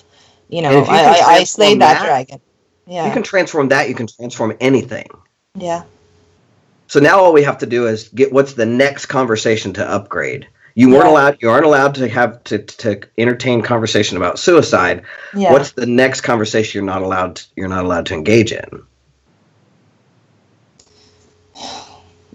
You 0.50 0.62
know, 0.64 0.72
you 0.72 0.86
I, 0.86 1.04
I, 1.04 1.24
I 1.40 1.44
slayed 1.44 1.82
that, 1.82 2.00
that, 2.00 2.06
dragon. 2.06 2.42
Yeah, 2.88 3.06
You 3.06 3.12
can 3.14 3.22
transform 3.24 3.68
that. 3.70 3.90
You 3.90 3.96
can 3.96 4.08
transform 4.08 4.56
anything. 4.62 5.08
yeah, 5.56 5.84
So 6.88 7.00
now 7.02 7.20
all 7.20 7.34
we 7.34 7.44
have 7.44 7.58
to 7.60 7.66
do 7.66 7.86
is 7.86 8.08
get 8.10 8.32
what's 8.32 8.54
the 8.54 8.66
next 8.66 9.08
conversation 9.08 9.74
to 9.74 9.86
upgrade. 9.88 10.48
You 10.74 10.90
weren't 10.90 11.06
Yeah. 11.06 11.12
allowed. 11.12 11.38
You 11.42 11.50
aren't 11.50 11.66
allowed 11.66 11.96
to 11.96 12.08
have 12.08 12.44
to, 12.46 12.60
to 12.60 13.02
entertain 13.18 13.62
conversation 13.62 14.16
about 14.16 14.40
suicide. 14.40 15.04
yeah. 15.36 15.52
What's 15.52 15.72
the 15.72 15.86
next 15.86 16.22
conversation 16.22 16.80
you're 16.80 16.86
not 16.94 17.02
allowed? 17.02 17.42
You're 17.56 17.68
not 17.68 17.84
allowed 17.84 18.06
to 18.08 18.14
engage 18.14 18.52
in. 18.54 18.84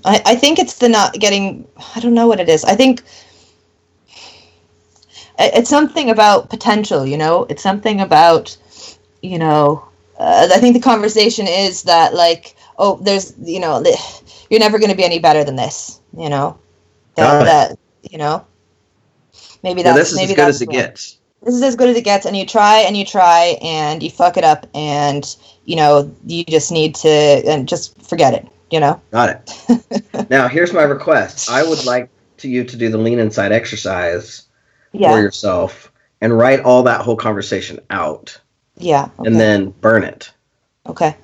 I, 0.04 0.22
I 0.26 0.34
think 0.36 0.58
it's 0.58 0.74
the 0.78 0.88
not 0.88 1.14
getting. 1.14 1.66
I 1.94 2.00
don't 2.00 2.14
know 2.14 2.26
what 2.26 2.40
it 2.40 2.48
is. 2.48 2.64
I 2.64 2.74
think 2.74 3.02
it's 5.38 5.70
something 5.70 6.10
about 6.10 6.50
potential. 6.50 7.06
You 7.06 7.18
know, 7.18 7.44
it's 7.48 7.62
something 7.62 8.00
about 8.00 8.56
you 9.22 9.38
know. 9.38 9.84
Uh, 10.18 10.48
I 10.52 10.58
think 10.58 10.74
the 10.74 10.80
conversation 10.80 11.46
is 11.48 11.84
that 11.84 12.14
like, 12.14 12.54
oh, 12.78 12.98
there's 13.02 13.34
you 13.40 13.60
know, 13.60 13.82
you're 14.50 14.60
never 14.60 14.78
going 14.78 14.90
to 14.90 14.96
be 14.96 15.04
any 15.04 15.18
better 15.18 15.44
than 15.44 15.56
this. 15.56 16.00
You 16.16 16.28
know, 16.28 16.58
that, 17.16 17.44
that 17.44 17.78
you 18.10 18.18
know. 18.18 18.46
Maybe 19.62 19.82
Yeah, 19.82 19.94
that's 19.94 20.10
this 20.10 20.12
is 20.12 20.16
maybe 20.16 20.32
as 20.32 20.36
good 20.36 20.48
as 20.48 20.62
it 20.62 20.68
what- 20.68 20.72
gets. 20.74 21.18
This 21.44 21.54
is 21.56 21.62
as 21.62 21.74
good 21.74 21.88
as 21.88 21.96
it 21.96 22.04
gets, 22.04 22.24
and 22.24 22.36
you 22.36 22.46
try 22.46 22.80
and 22.82 22.96
you 22.96 23.04
try 23.04 23.58
and 23.62 24.00
you 24.00 24.10
fuck 24.10 24.36
it 24.36 24.44
up, 24.44 24.68
and 24.74 25.24
you 25.64 25.74
know 25.74 26.14
you 26.24 26.44
just 26.44 26.70
need 26.70 26.94
to 26.96 27.08
and 27.08 27.68
just 27.68 28.00
forget 28.00 28.32
it. 28.34 28.46
You 28.72 28.80
know. 28.80 29.00
Got 29.12 29.28
it. 29.68 30.30
now 30.30 30.48
here's 30.48 30.72
my 30.72 30.82
request. 30.82 31.50
I 31.50 31.62
would 31.62 31.84
like 31.84 32.08
to 32.38 32.48
you 32.48 32.64
to 32.64 32.76
do 32.76 32.88
the 32.88 32.96
lean 32.98 33.18
inside 33.18 33.52
exercise 33.52 34.44
Yeah. 34.92 35.12
for 35.12 35.20
yourself 35.20 35.92
and 36.22 36.36
write 36.36 36.60
all 36.60 36.82
that 36.84 37.02
whole 37.02 37.16
conversation 37.16 37.78
out, 37.90 38.40
yeah. 38.78 39.10
Okay. 39.18 39.28
and 39.28 39.38
then 39.38 39.70
burn 39.82 40.04
it. 40.04 40.32
okay. 40.86 41.14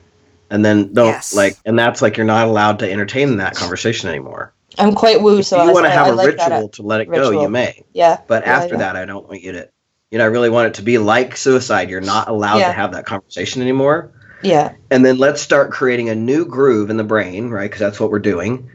And 0.51 0.65
then 0.65 0.93
don't 0.93 1.07
Yes. 1.09 1.35
like, 1.35 1.57
and 1.67 1.79
that's 1.79 2.01
like 2.03 2.17
you're 2.17 2.27
not 2.27 2.49
allowed 2.49 2.79
to 2.81 2.91
entertain 2.91 3.37
that 3.39 3.55
conversation 3.55 4.09
anymore. 4.09 4.53
I'm 4.79 4.95
quite 4.95 5.21
woo, 5.23 5.43
so 5.43 5.61
if 5.61 5.67
you 5.69 5.73
want 5.75 5.87
to 5.87 5.91
have 5.91 6.07
I 6.07 6.11
a 6.11 6.15
like 6.15 6.37
that. 6.37 6.53
Uh, 6.53 6.55
ritual 6.57 6.69
to 6.71 6.83
let 6.83 7.01
it 7.01 7.11
go, 7.11 7.31
you 7.31 7.49
may. 7.49 7.85
Yeah. 7.93 8.21
But 8.27 8.45
yeah, 8.47 8.57
after 8.59 8.75
yeah. 8.75 8.79
that, 8.81 8.97
I 8.97 9.05
don't 9.07 9.27
want 9.29 9.43
you 9.43 9.53
to, 9.53 9.69
you 10.11 10.19
know, 10.19 10.25
I 10.25 10.29
really 10.29 10.49
want 10.51 10.69
it 10.69 10.75
to 10.75 10.83
be 10.83 10.99
like 10.99 11.37
suicide. 11.37 11.89
You're 11.91 12.01
not 12.01 12.29
allowed 12.29 12.59
Yeah. 12.59 12.69
to 12.69 12.73
have 12.75 12.93
that 12.93 13.05
conversation 13.07 13.61
anymore. 13.63 14.13
Yeah. 14.43 14.75
And 14.91 15.05
then 15.05 15.19
let's 15.19 15.43
start 15.43 15.71
creating 15.71 16.09
a 16.09 16.15
new 16.15 16.45
groove 16.45 16.91
in 16.91 16.97
the 16.97 17.05
brain, 17.05 17.51
right? 17.51 17.71
Because 17.71 17.81
that's 17.81 18.01
what 18.01 18.11
we're 18.11 18.19
doing. 18.19 18.71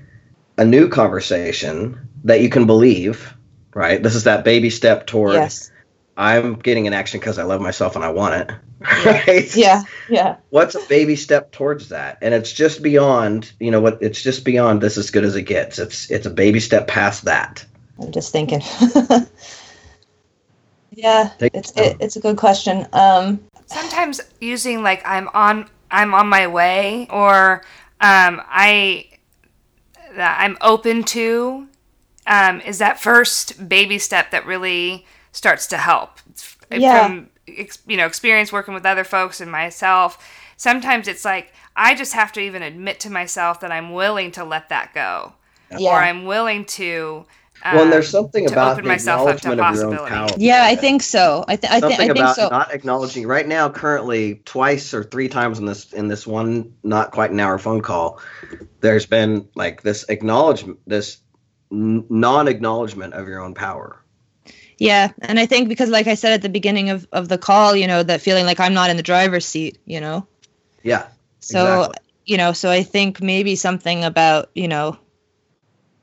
A 0.58 0.66
new 0.66 0.90
conversation 0.90 2.10
that 2.26 2.42
you 2.42 2.50
can 2.50 2.66
believe, 2.66 3.34
right? 3.74 4.02
This 4.02 4.16
is 4.16 4.26
that 4.26 4.44
baby 4.44 4.70
step 4.70 5.08
toward 5.08 5.34
Yes. 5.34 5.72
I'm 6.16 6.56
getting 6.56 6.86
an 6.86 6.94
action 6.94 7.20
because 7.20 7.40
I 7.40 7.44
love 7.44 7.60
myself 7.60 7.96
and 7.96 8.06
I 8.06 8.10
want 8.10 8.36
it, 8.36 8.52
right? 9.06 9.56
Yeah. 9.56 9.84
Yeah. 10.10 10.38
What's 10.52 10.76
a 10.76 10.80
baby 10.82 11.16
step 11.16 11.52
towards 11.52 11.90
that? 11.90 12.20
And 12.22 12.36
it's 12.36 12.54
just 12.54 12.84
beyond, 12.84 13.52
you 13.60 13.72
know, 13.72 13.82
what 13.82 13.98
it's 14.02 14.22
just 14.22 14.46
beyond 14.46 14.82
this 14.82 14.98
as 14.98 15.10
good 15.10 15.24
as 15.24 15.36
it 15.36 15.44
gets. 15.44 15.80
It's 15.80 16.12
it's 16.12 16.28
a 16.28 16.30
baby 16.30 16.60
step 16.60 16.88
past 16.88 17.26
that. 17.26 17.66
I'm 18.00 18.12
just 18.12 18.32
thinking. 18.32 18.62
yeah. 20.92 21.32
Take 21.40 21.56
It's 21.56 21.72
it, 21.76 21.98
it's 22.00 22.16
a 22.16 22.20
good 22.20 22.38
question. 22.38 22.88
Um. 22.94 23.40
Sometimes 23.74 24.22
using 24.40 24.84
like 24.84 25.02
I'm 25.06 25.28
on 25.34 25.70
I'm 25.92 26.14
on 26.14 26.28
my 26.28 26.48
way 26.48 27.08
or 27.10 27.64
um, 28.02 28.42
I 28.48 29.08
that 30.16 30.38
I'm 30.40 30.58
open 30.62 31.04
to 31.04 31.68
um, 32.28 32.62
is 32.62 32.78
that 32.80 33.00
first 33.00 33.68
baby 33.68 33.98
step 34.00 34.32
that 34.32 34.46
really 34.46 35.06
starts 35.32 35.68
to 35.68 35.78
help 35.78 36.20
Yeah. 36.72 37.08
from 37.08 37.30
ex- 37.48 37.80
you 37.88 37.98
know 37.98 38.06
experience 38.06 38.52
working 38.52 38.74
with 38.74 38.86
other 38.86 39.04
folks 39.04 39.42
and 39.42 39.52
myself. 39.52 40.18
Sometimes 40.58 41.08
it's 41.08 41.26
like 41.26 41.52
I 41.76 41.96
just 41.96 42.14
have 42.14 42.32
to 42.34 42.40
even 42.40 42.62
admit 42.62 43.00
to 43.02 43.10
myself 43.10 43.60
that 43.62 43.72
I'm 43.72 43.92
willing 43.94 44.32
to 44.34 44.44
let 44.44 44.70
that 44.70 44.94
go, 44.94 45.34
Yeah. 45.76 45.90
or 45.90 45.96
I'm 45.96 46.26
willing 46.26 46.66
to. 46.66 47.26
Um, 47.66 47.76
well, 47.76 47.84
and 47.84 47.94
there's 47.94 48.10
something 48.10 48.46
to 48.48 48.54
about 48.54 48.74
open 48.74 48.84
the 48.84 48.90
myself 48.90 49.30
up 49.30 49.40
to 49.42 49.52
acknowledgement 49.52 49.62
of 49.62 49.76
your 49.76 50.02
own 50.02 50.08
power. 50.08 50.28
Yeah, 50.38 50.64
I 50.66 50.76
think 50.76 51.02
so. 51.02 51.46
I, 51.48 51.56
th- 51.56 51.72
I, 51.72 51.80
th- 51.80 51.82
something 51.82 52.00
I 52.10 52.14
think 52.14 52.18
about 52.18 52.36
so. 52.36 52.50
not 52.50 52.74
acknowledging 52.74 53.26
right 53.26 53.48
now 53.48 53.70
currently 53.70 54.42
twice 54.44 54.94
or 54.94 55.04
three 55.04 55.30
times 55.30 55.60
in 55.60 55.66
this 55.66 55.94
in 55.94 56.08
this 56.10 56.28
one 56.28 56.74
not 56.84 57.12
quite 57.12 57.32
an 57.32 57.40
hour 57.40 57.58
phone 57.58 57.82
call 57.82 58.20
there's 58.82 59.06
been 59.06 59.48
like 59.56 59.82
this 59.82 60.04
acknowledgement 60.10 60.80
this 60.86 61.20
n- 61.72 62.06
non-acknowledgement 62.10 63.14
of 63.14 63.28
your 63.28 63.40
own 63.42 63.54
power 63.54 64.04
Yeah, 64.78 65.12
and 65.22 65.40
I 65.40 65.46
think 65.46 65.70
because, 65.70 65.90
like 65.90 66.08
I 66.08 66.16
said 66.16 66.34
at 66.34 66.42
the 66.42 66.50
beginning 66.50 66.90
of, 66.90 67.08
of 67.14 67.30
the 67.30 67.38
call, 67.38 67.76
you 67.76 67.88
know, 67.88 68.04
that 68.04 68.22
feeling 68.22 68.46
like 68.46 68.60
I'm 68.60 68.74
not 68.74 68.90
in 68.90 68.98
the 68.98 69.04
driver's 69.04 69.46
seat, 69.46 69.78
you 69.86 70.02
know. 70.02 70.28
yeah 70.84 71.08
So 71.40 71.84
Exactly. 71.84 71.98
you 72.26 72.38
know, 72.38 72.52
so 72.54 72.70
I 72.70 72.84
think 72.84 73.22
maybe 73.22 73.56
something 73.56 74.04
about 74.04 74.50
you 74.54 74.68
know 74.68 74.98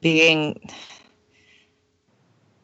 being 0.00 0.70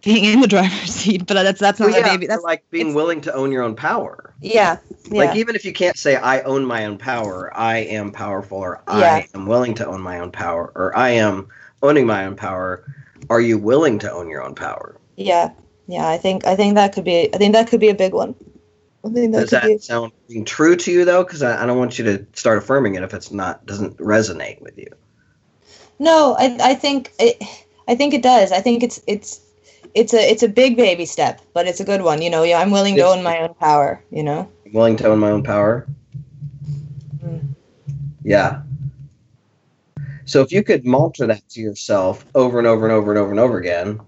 being 0.07 0.25
in 0.25 0.41
the 0.41 0.47
driver's 0.49 0.95
seat, 1.03 1.27
but 1.27 1.35
that's 1.35 1.61
that's 1.61 1.81
not 1.81 1.91
Well, 1.91 1.99
yeah, 2.01 2.13
baby. 2.13 2.27
That's 2.27 2.43
like 2.45 2.65
being 2.71 2.95
willing 2.95 3.21
to 3.23 3.35
own 3.35 3.53
your 3.53 3.63
own 3.63 3.77
power 3.77 4.33
yeah, 4.41 4.79
yeah, 5.11 5.25
like 5.25 5.37
even 5.37 5.55
if 5.55 5.65
you 5.65 5.73
can't 5.73 5.97
say 5.97 6.17
i 6.17 6.41
own 6.43 6.65
my 6.65 6.85
own 6.87 6.99
power 6.99 7.51
i 7.57 7.79
am 7.79 8.13
powerful 8.13 8.59
or 8.59 8.83
Yeah. 8.89 8.95
i 8.95 9.29
am 9.35 9.47
willing 9.47 9.75
to 9.75 9.87
own 9.87 10.01
my 10.03 10.19
own 10.21 10.31
power 10.33 10.73
or 10.75 10.97
i 10.97 11.11
am 11.11 11.49
owning 11.83 12.07
my 12.07 12.27
own 12.27 12.37
power 12.37 12.85
are 13.31 13.41
you 13.41 13.59
willing 13.59 13.99
to 14.01 14.13
own 14.13 14.29
your 14.29 14.43
own 14.43 14.55
power 14.55 14.97
yeah, 15.17 15.51
yeah. 15.87 16.09
I 16.09 16.19
think 16.19 16.47
I 16.47 16.57
think 16.57 16.75
that 16.75 16.93
could 16.93 17.05
be 17.05 17.33
I 17.35 17.39
think 17.39 17.55
that 17.55 17.69
could 17.69 17.81
be 17.81 17.89
a 17.89 17.95
big 17.95 18.13
one. 18.13 18.35
I 19.05 19.09
think 19.11 19.33
that 19.33 19.41
does 19.41 19.51
that 19.51 19.65
be. 19.65 19.79
sound 19.79 20.13
being 20.29 20.45
true 20.45 20.77
to 20.77 20.93
you 20.93 21.05
though 21.05 21.25
because 21.25 21.43
I, 21.43 21.63
I 21.63 21.67
don't 21.67 21.79
want 21.79 21.99
you 21.99 22.05
to 22.05 22.27
start 22.35 22.59
affirming 22.59 22.97
it 22.97 23.03
if 23.03 23.15
it's 23.15 23.31
not 23.31 23.65
doesn't 23.67 23.97
resonate 23.99 24.61
with 24.61 24.77
you 24.79 24.89
No, 25.99 26.37
I 26.39 26.57
I 26.61 26.75
think 26.75 27.13
it, 27.19 27.43
I 27.89 27.95
think 27.95 28.15
it 28.15 28.23
does. 28.23 28.53
I 28.53 28.61
think 28.61 28.83
it's 28.83 29.01
it's 29.07 29.41
it's 29.97 30.15
a 30.15 30.31
it's 30.31 30.43
a 30.45 30.49
big 30.49 30.76
baby 30.76 31.07
step, 31.07 31.41
but 31.55 31.67
it's 31.67 31.81
a 31.81 31.85
good 31.85 32.03
one. 32.03 32.23
You 32.23 32.31
know, 32.31 32.45
yeah, 32.45 32.61
I'm 32.61 32.71
willing 32.71 32.95
to 32.97 33.03
own 33.03 33.23
my 33.23 33.41
own 33.41 33.55
power. 33.55 34.03
You 34.11 34.23
know. 34.23 34.49
I'm 34.65 34.73
willing 34.73 34.97
to 34.97 35.09
own 35.09 35.19
my 35.19 35.31
own 35.31 35.43
power 35.43 35.87
Mm. 37.25 37.41
yeah 38.23 38.62
so 40.26 40.43
if 40.43 40.53
you 40.53 40.62
could 40.62 40.85
mantra 40.85 41.26
that 41.29 41.49
to 41.50 41.61
yourself 41.61 42.25
over 42.35 42.59
and 42.59 42.67
over 42.67 42.85
and 42.87 42.93
over 42.93 43.11
and 43.11 43.19
over 43.19 43.31
and 43.31 43.41
over 43.41 43.59
again 43.59 44.00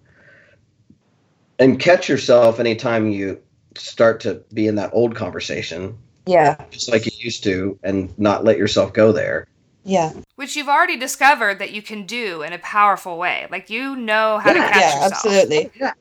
and 1.58 1.78
catch 1.80 2.08
yourself 2.08 2.60
anytime 2.60 3.08
you 3.08 3.40
start 3.76 4.20
to 4.20 4.42
be 4.52 4.66
in 4.66 4.74
that 4.76 4.90
old 4.92 5.14
conversation, 5.14 5.96
Yeah. 6.26 6.56
just 6.70 6.90
like 6.90 7.06
you 7.06 7.12
used 7.18 7.42
to, 7.44 7.78
and 7.82 8.16
not 8.18 8.44
let 8.44 8.58
yourself 8.58 8.92
go 8.92 9.12
there. 9.12 9.46
Yeah. 9.88 10.12
Which 10.36 10.54
you've 10.54 10.68
already 10.68 10.96
discovered 10.98 11.58
that 11.60 11.72
you 11.72 11.82
can 11.82 12.04
do 12.06 12.42
in 12.42 12.52
a 12.52 12.58
powerful 12.58 13.18
way. 13.18 13.46
Like 13.50 13.70
you 13.70 13.96
know 13.96 14.38
how 14.38 14.52
to 14.52 14.58
Yeah, 14.58 14.68
catch 14.70 14.80
yeah, 14.80 14.94
yourself. 15.04 15.12
absolutely. 15.12 15.70
Yeah. 15.80 15.92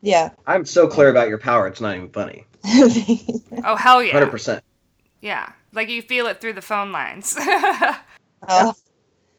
Yeah. 0.00 0.30
I'm 0.46 0.64
so 0.64 0.86
clear 0.86 1.08
about 1.08 1.28
your 1.28 1.38
power; 1.38 1.66
it's 1.66 1.80
not 1.80 1.96
even 1.96 2.08
funny. 2.10 2.46
Oh 3.64 3.76
hell 3.76 4.02
yeah. 4.02 4.12
Hundred 4.12 4.30
percent. 4.30 4.62
Yeah. 5.20 5.50
Like 5.72 5.88
you 5.88 6.02
feel 6.02 6.26
it 6.28 6.40
through 6.40 6.52
the 6.54 6.62
phone 6.62 6.92
lines. 6.92 7.34
oh, 8.48 8.74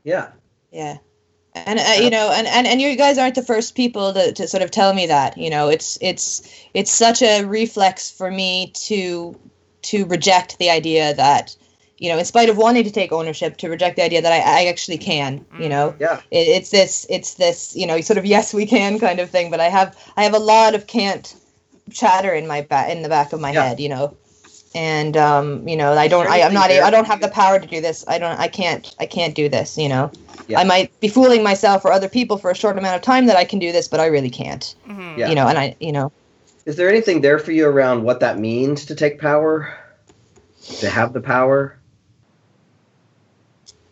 Yeah. 0.03 0.31
yeah. 0.71 0.97
And 1.55 1.79
uh, 1.79 2.03
you 2.03 2.09
know, 2.09 2.31
and, 2.35 2.45
and 2.47 2.67
and 2.67 2.81
you 2.81 2.95
guys 2.97 3.17
aren't 3.17 3.35
the 3.35 3.43
first 3.43 3.75
people 3.75 4.13
to, 4.13 4.31
to 4.33 4.47
sort 4.47 4.61
of 4.63 4.69
tell 4.71 4.93
me 4.93 5.07
that. 5.07 5.37
You 5.37 5.49
know, 5.49 5.69
it's 5.69 5.97
it's 6.01 6.47
it's 6.73 6.91
such 6.91 7.21
a 7.23 7.45
reflex 7.45 8.11
for 8.11 8.29
me 8.29 8.71
to 8.85 9.39
to 9.83 10.05
reject 10.05 10.59
the 10.59 10.69
idea 10.69 11.13
that 11.15 11.55
you 11.99 12.09
know, 12.09 12.17
in 12.17 12.25
spite 12.25 12.49
of 12.49 12.57
wanting 12.57 12.83
to 12.83 12.91
take 12.91 13.11
ownership, 13.11 13.57
to 13.57 13.69
reject 13.69 13.95
the 13.95 14.03
idea 14.03 14.21
that 14.21 14.31
I, 14.31 14.37
I 14.37 14.65
actually 14.67 14.97
can. 14.99 15.43
You 15.59 15.69
know, 15.69 15.95
Yeah. 15.99 16.21
it, 16.31 16.47
it's 16.47 16.69
this 16.71 17.05
it's 17.09 17.35
this 17.35 17.75
you 17.75 17.87
know 17.87 17.99
sort 18.01 18.17
of 18.17 18.25
yes 18.25 18.53
we 18.53 18.65
can 18.65 18.99
kind 18.99 19.19
of 19.19 19.29
thing. 19.29 19.49
But 19.51 19.59
I 19.59 19.69
have 19.69 19.95
I 20.17 20.23
have 20.23 20.33
a 20.35 20.39
lot 20.39 20.75
of 20.75 20.87
can't 20.87 21.35
chatter 21.91 22.33
in 22.33 22.47
my 22.47 22.61
back 22.61 22.89
in 22.91 23.01
the 23.01 23.09
back 23.09 23.33
of 23.33 23.39
my 23.39 23.51
Yeah. 23.51 23.63
head. 23.69 23.79
You 23.79 23.89
know. 23.89 24.15
And 24.75 25.17
um, 25.17 25.67
you 25.67 25.75
know, 25.75 25.93
I 25.93 26.07
don't. 26.07 26.27
I, 26.27 26.41
I'm 26.43 26.53
not. 26.53 26.65
anything 26.65 26.83
a- 26.83 26.87
I 26.87 26.91
there 26.91 26.99
don't 26.99 27.07
have 27.07 27.21
the 27.21 27.29
power 27.29 27.57
to 27.59 27.65
do 27.65 27.81
this. 27.81 28.05
I 28.07 28.19
don't. 28.19 28.37
I 28.39 28.47
can't. 28.47 28.93
I 28.99 29.05
can't 29.07 29.33
do 29.33 29.49
this. 29.49 29.77
You 29.77 29.89
know. 29.89 30.11
Yeah. 30.47 30.59
I 30.59 30.65
might 30.65 30.97
be 30.99 31.07
fooling 31.07 31.41
myself 31.41 31.83
or 31.83 31.91
other 31.91 32.07
people 32.09 32.37
for 32.37 32.51
a 32.51 32.55
short 32.55 32.77
amount 32.77 32.95
of 32.95 33.01
time 33.01 33.25
that 33.25 33.35
I 33.37 33.43
can 33.43 33.59
do 33.59 33.71
this, 33.71 33.87
but 33.87 33.99
I 33.99 34.05
really 34.05 34.29
can't. 34.29 34.75
Mhm. 34.87 35.17
Yeah. 35.17 35.29
You 35.29 35.35
know, 35.35 35.47
and 35.47 35.57
I, 35.57 35.75
you 35.79 35.91
know, 35.91 36.11
Is 36.65 36.75
there 36.75 36.89
anything 36.89 37.21
there 37.21 37.39
for 37.39 37.51
you 37.53 37.65
around 37.67 38.03
what 38.03 38.19
that 38.19 38.37
means 38.39 38.85
to 38.85 38.95
take 38.95 39.19
power? 39.19 39.73
To 40.79 40.89
have 40.89 41.13
the 41.13 41.21
power? 41.21 41.76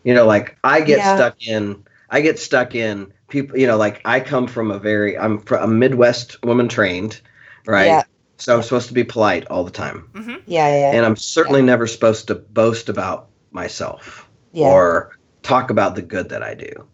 You 0.06 0.14
know, 0.14 0.26
like 0.26 0.58
I 0.64 0.80
get 0.82 0.98
Yeah. 0.98 1.16
stuck 1.16 1.36
in 1.46 1.84
I 2.10 2.22
get 2.22 2.38
stuck 2.38 2.74
in 2.74 3.12
people 3.28 3.58
you 3.58 3.66
know, 3.68 3.76
like 3.78 4.02
I 4.06 4.20
come 4.20 4.46
from 4.48 4.70
a 4.70 4.78
very 4.78 5.18
I'm 5.18 5.40
from 5.40 5.64
a 5.64 5.74
Midwest 5.74 6.42
woman 6.44 6.68
trained, 6.68 7.20
right? 7.66 7.88
Yeah. 7.88 8.02
So 8.38 8.56
I'm 8.56 8.62
supposed 8.62 8.88
to 8.88 8.94
be 8.94 9.04
polite 9.04 9.46
all 9.48 9.64
the 9.64 9.70
time. 9.72 10.10
Mm-hmm. 10.14 10.36
yeah, 10.46 10.68
yeah, 10.68 10.92
And 10.92 11.04
I'm 11.06 11.16
certainly 11.16 11.62
never 11.62 11.86
supposed 11.88 12.28
to 12.28 12.36
boast 12.36 12.88
about 12.88 13.30
myself 13.52 14.28
yeah, 14.52 14.68
or 14.70 15.12
talk 15.42 15.70
about 15.70 15.96
the 15.96 16.02
good 16.02 16.30
that 16.30 16.42
I 16.42 16.54
do. 16.54 16.88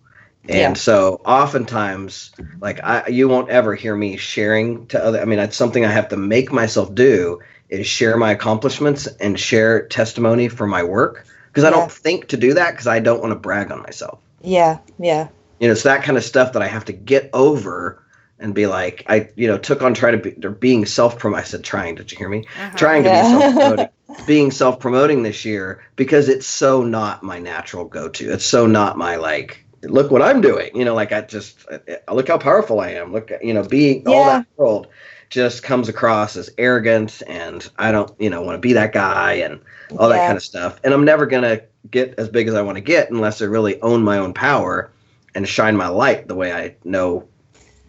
And 0.49 0.59
Yeah. 0.61 0.75
so 0.77 1.21
oftentimes 1.25 2.33
like 2.61 2.81
I 2.83 3.09
you 3.09 3.29
won't 3.29 3.51
ever 3.51 3.75
hear 3.75 3.95
me 3.97 4.17
sharing 4.17 4.87
to 4.89 5.05
other 5.05 5.21
I 5.21 5.25
mean 5.27 5.39
it's 5.41 5.57
something 5.57 5.85
I 5.85 5.91
have 5.93 6.09
to 6.11 6.17
make 6.17 6.53
myself 6.53 6.95
do 6.95 7.41
is 7.69 7.87
share 7.87 8.17
my 8.17 8.33
accomplishments 8.33 9.07
and 9.07 9.39
share 9.39 9.87
testimony 9.89 10.49
for 10.49 10.67
my 10.67 10.83
work 10.83 11.27
because 11.53 11.65
I 11.65 11.71
don't 11.71 11.93
think 11.93 12.29
to 12.29 12.39
do 12.39 12.55
that 12.55 12.71
because 12.71 12.87
I 12.87 12.99
don't 12.99 13.21
want 13.21 13.33
to 13.33 13.39
brag 13.39 13.71
on 13.71 13.83
myself. 13.83 14.21
yeah, 14.41 14.79
yeah, 14.99 15.29
You 15.61 15.69
know, 15.69 15.73
it's 15.73 15.83
that 15.83 16.03
kind 16.03 16.17
of 16.17 16.25
stuff 16.25 16.55
that 16.55 16.63
I 16.63 16.67
have 16.67 16.87
to 16.87 16.93
get 16.93 17.29
over 17.35 18.03
and 18.39 18.55
be 18.55 18.67
like 18.67 19.05
I 19.09 19.29
you 19.37 19.47
know 19.47 19.59
took 19.59 19.83
on 19.83 19.95
trying 19.95 20.21
to 20.21 20.31
be 20.31 20.47
or 20.47 20.51
being 20.51 20.85
self 20.87 21.19
promote 21.19 21.41
I 21.41 21.43
said 21.45 21.63
trying 21.63 21.95
did 21.95 22.11
you 22.11 22.19
hear 22.19 22.29
me? 22.29 22.45
Uh-huh. 22.59 22.77
Trying 22.77 23.05
to 23.05 23.11
be 23.11 23.17
self 23.17 23.53
promoting 23.55 23.89
being 24.27 24.51
self 24.51 24.81
promoting 24.81 25.23
this 25.23 25.45
year 25.45 25.85
because 25.97 26.29
it's 26.29 26.47
so 26.47 26.83
not 26.83 27.23
my 27.23 27.39
natural 27.39 27.85
go 27.85 28.09
to. 28.09 28.33
It's 28.33 28.45
so 28.45 28.67
not 28.67 28.97
my 28.99 29.17
like. 29.17 29.65
Look 29.85 30.13
what 30.13 30.23
I'm 30.23 30.41
doing. 30.41 30.71
You 30.77 30.85
know, 30.85 30.95
like 30.95 31.13
I 31.13 31.23
just 31.23 31.59
I- 32.09 32.13
look 32.13 32.29
how 32.29 32.39
powerful 32.39 32.81
I 32.81 32.91
am. 32.91 33.13
Look, 33.13 33.31
you 33.43 33.53
know, 33.53 33.65
being 33.65 34.07
all 34.07 34.25
that 34.27 34.47
world 34.57 34.87
just 35.33 35.63
comes 35.63 35.89
across 35.89 36.37
as 36.37 36.51
arrogant, 36.59 37.23
and 37.27 37.69
I 37.79 37.91
don't, 37.91 38.13
you 38.21 38.29
know, 38.29 38.43
want 38.43 38.57
to 38.57 38.61
be 38.61 38.75
that 38.75 38.93
guy 38.93 39.33
and 39.33 39.61
all 39.97 40.11
that 40.11 40.27
kind 40.27 40.37
of 40.37 40.43
stuff. 40.43 40.79
And 40.85 40.93
I'm 40.93 41.07
never 41.07 41.25
gonna 41.25 41.63
get 41.91 42.15
as 42.19 42.29
big 42.29 42.49
as 42.49 42.55
I 42.55 42.61
want 42.61 42.77
to 42.77 42.83
get 42.83 43.11
unless 43.11 43.41
I 43.41 43.47
really 43.47 43.81
own 43.81 44.05
my 44.05 44.19
own 44.19 44.35
power 44.35 44.93
and 45.35 45.49
shine 45.49 45.75
my 45.75 45.89
light 45.89 46.29
the 46.29 46.35
way 46.35 46.53
I 46.53 46.77
know, 46.85 47.27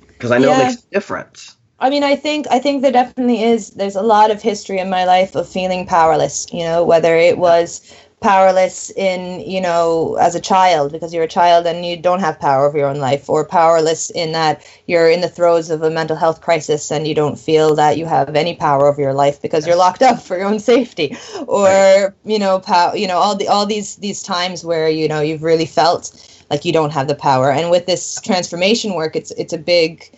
because 0.07 0.31
I 0.31 0.37
know 0.37 0.51
Yeah. 0.51 0.61
it 0.61 0.65
makes 0.67 0.83
a 0.83 0.93
difference. 0.93 1.57
I 1.79 1.89
mean, 1.89 2.03
I 2.03 2.15
think 2.15 2.47
I 2.49 2.59
think 2.59 2.81
there 2.81 2.93
definitely 2.93 3.43
is. 3.43 3.71
There's 3.71 3.97
a 3.97 4.01
lot 4.01 4.31
of 4.31 4.41
history 4.41 4.79
in 4.79 4.89
my 4.89 5.03
life 5.03 5.35
of 5.35 5.49
feeling 5.49 5.85
powerless. 5.85 6.47
You 6.53 6.63
know, 6.63 6.85
whether 6.85 7.17
it 7.17 7.37
was 7.37 7.93
powerless 8.23 8.89
in 8.91 9.41
you 9.41 9.59
know 9.61 10.15
as 10.15 10.33
a 10.33 10.39
child 10.39 10.91
because 10.93 11.13
you're 11.13 11.25
a 11.25 11.27
child 11.27 11.67
and 11.67 11.85
you 11.85 11.97
don't 11.97 12.21
have 12.21 12.39
power 12.39 12.65
over 12.65 12.77
your 12.77 12.87
own 12.87 12.97
life, 12.99 13.29
or 13.29 13.45
powerless 13.45 14.09
in 14.11 14.31
that 14.31 14.65
you're 14.87 15.09
in 15.09 15.21
the 15.21 15.29
throes 15.29 15.69
of 15.69 15.83
a 15.83 15.89
mental 15.89 16.15
health 16.15 16.41
crisis 16.41 16.89
and 16.91 17.07
you 17.07 17.13
don't 17.13 17.37
feel 17.37 17.75
that 17.75 17.97
you 17.97 18.05
have 18.05 18.35
any 18.35 18.55
power 18.55 18.87
over 18.87 19.01
your 19.01 19.13
life 19.13 19.41
because 19.41 19.67
you're 19.67 19.75
locked 19.75 20.01
up 20.01 20.21
for 20.21 20.37
your 20.37 20.47
own 20.47 20.59
safety, 20.59 21.15
or 21.47 22.15
you 22.25 22.39
know, 22.39 22.59
pow- 22.59 22.93
you 22.93 23.07
know 23.07 23.17
all 23.17 23.35
the 23.35 23.47
all 23.47 23.65
these 23.65 23.97
these 23.97 24.23
times 24.23 24.63
where 24.65 24.89
you 24.89 25.07
know 25.07 25.21
you've 25.21 25.43
really 25.43 25.65
felt 25.65 26.11
like 26.49 26.65
you 26.65 26.71
don't 26.71 26.91
have 26.91 27.07
the 27.07 27.15
power. 27.15 27.51
And 27.51 27.69
with 27.71 27.85
this 27.85 28.21
transformation 28.21 28.93
work, 28.95 29.15
it's 29.15 29.31
it's 29.31 29.53
a 29.53 29.57
big 29.57 30.09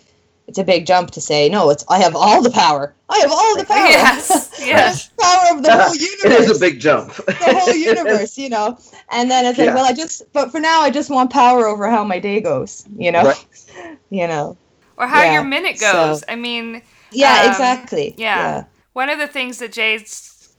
it's 0.46 0.58
a 0.58 0.64
big 0.64 0.86
jump 0.86 1.10
to 1.12 1.20
say 1.20 1.48
no. 1.48 1.70
It's 1.70 1.84
I 1.88 1.98
have 1.98 2.14
all 2.16 2.42
the 2.42 2.50
power. 2.50 2.94
I 3.08 3.18
have 3.18 3.30
all 3.32 3.56
the 3.56 3.64
power. 3.68 3.86
Yes. 3.88 4.52
Yes. 4.66 5.10
power 5.20 5.56
of 5.56 5.62
the 5.62 5.70
whole 5.76 5.94
universe. 5.94 6.24
it 6.24 6.50
is 6.50 6.56
a 6.56 6.60
big 6.60 6.80
jump. 6.80 7.14
the 7.14 7.34
whole 7.60 7.74
universe, 7.74 8.36
you 8.36 8.48
know. 8.48 8.78
And 9.10 9.30
then 9.30 9.44
it's 9.46 9.58
like, 9.58 9.66
Yeah. 9.66 9.74
well, 9.74 9.84
I 9.84 9.92
just, 9.92 10.22
but 10.32 10.50
for 10.50 10.58
now, 10.58 10.80
I 10.80 10.90
just 10.90 11.08
want 11.08 11.30
power 11.30 11.66
over 11.66 11.88
how 11.88 12.02
my 12.02 12.18
day 12.18 12.40
goes, 12.40 12.84
you 12.98 13.12
know. 13.12 13.22
Right. 13.24 13.96
You 14.10 14.26
know. 14.26 14.56
Or 14.96 15.06
how 15.06 15.22
Yeah, 15.22 15.34
your 15.34 15.44
minute 15.44 15.78
so- 15.78 15.92
goes. 15.92 16.24
I 16.28 16.34
mean, 16.34 16.82
Yeah, 17.12 17.42
Um, 17.44 17.50
exactly. 17.50 18.14
yeah. 18.16 18.64
one 18.92 19.08
of 19.08 19.18
the 19.18 19.28
things 19.28 19.58
that 19.58 19.72
Jay 19.72 20.02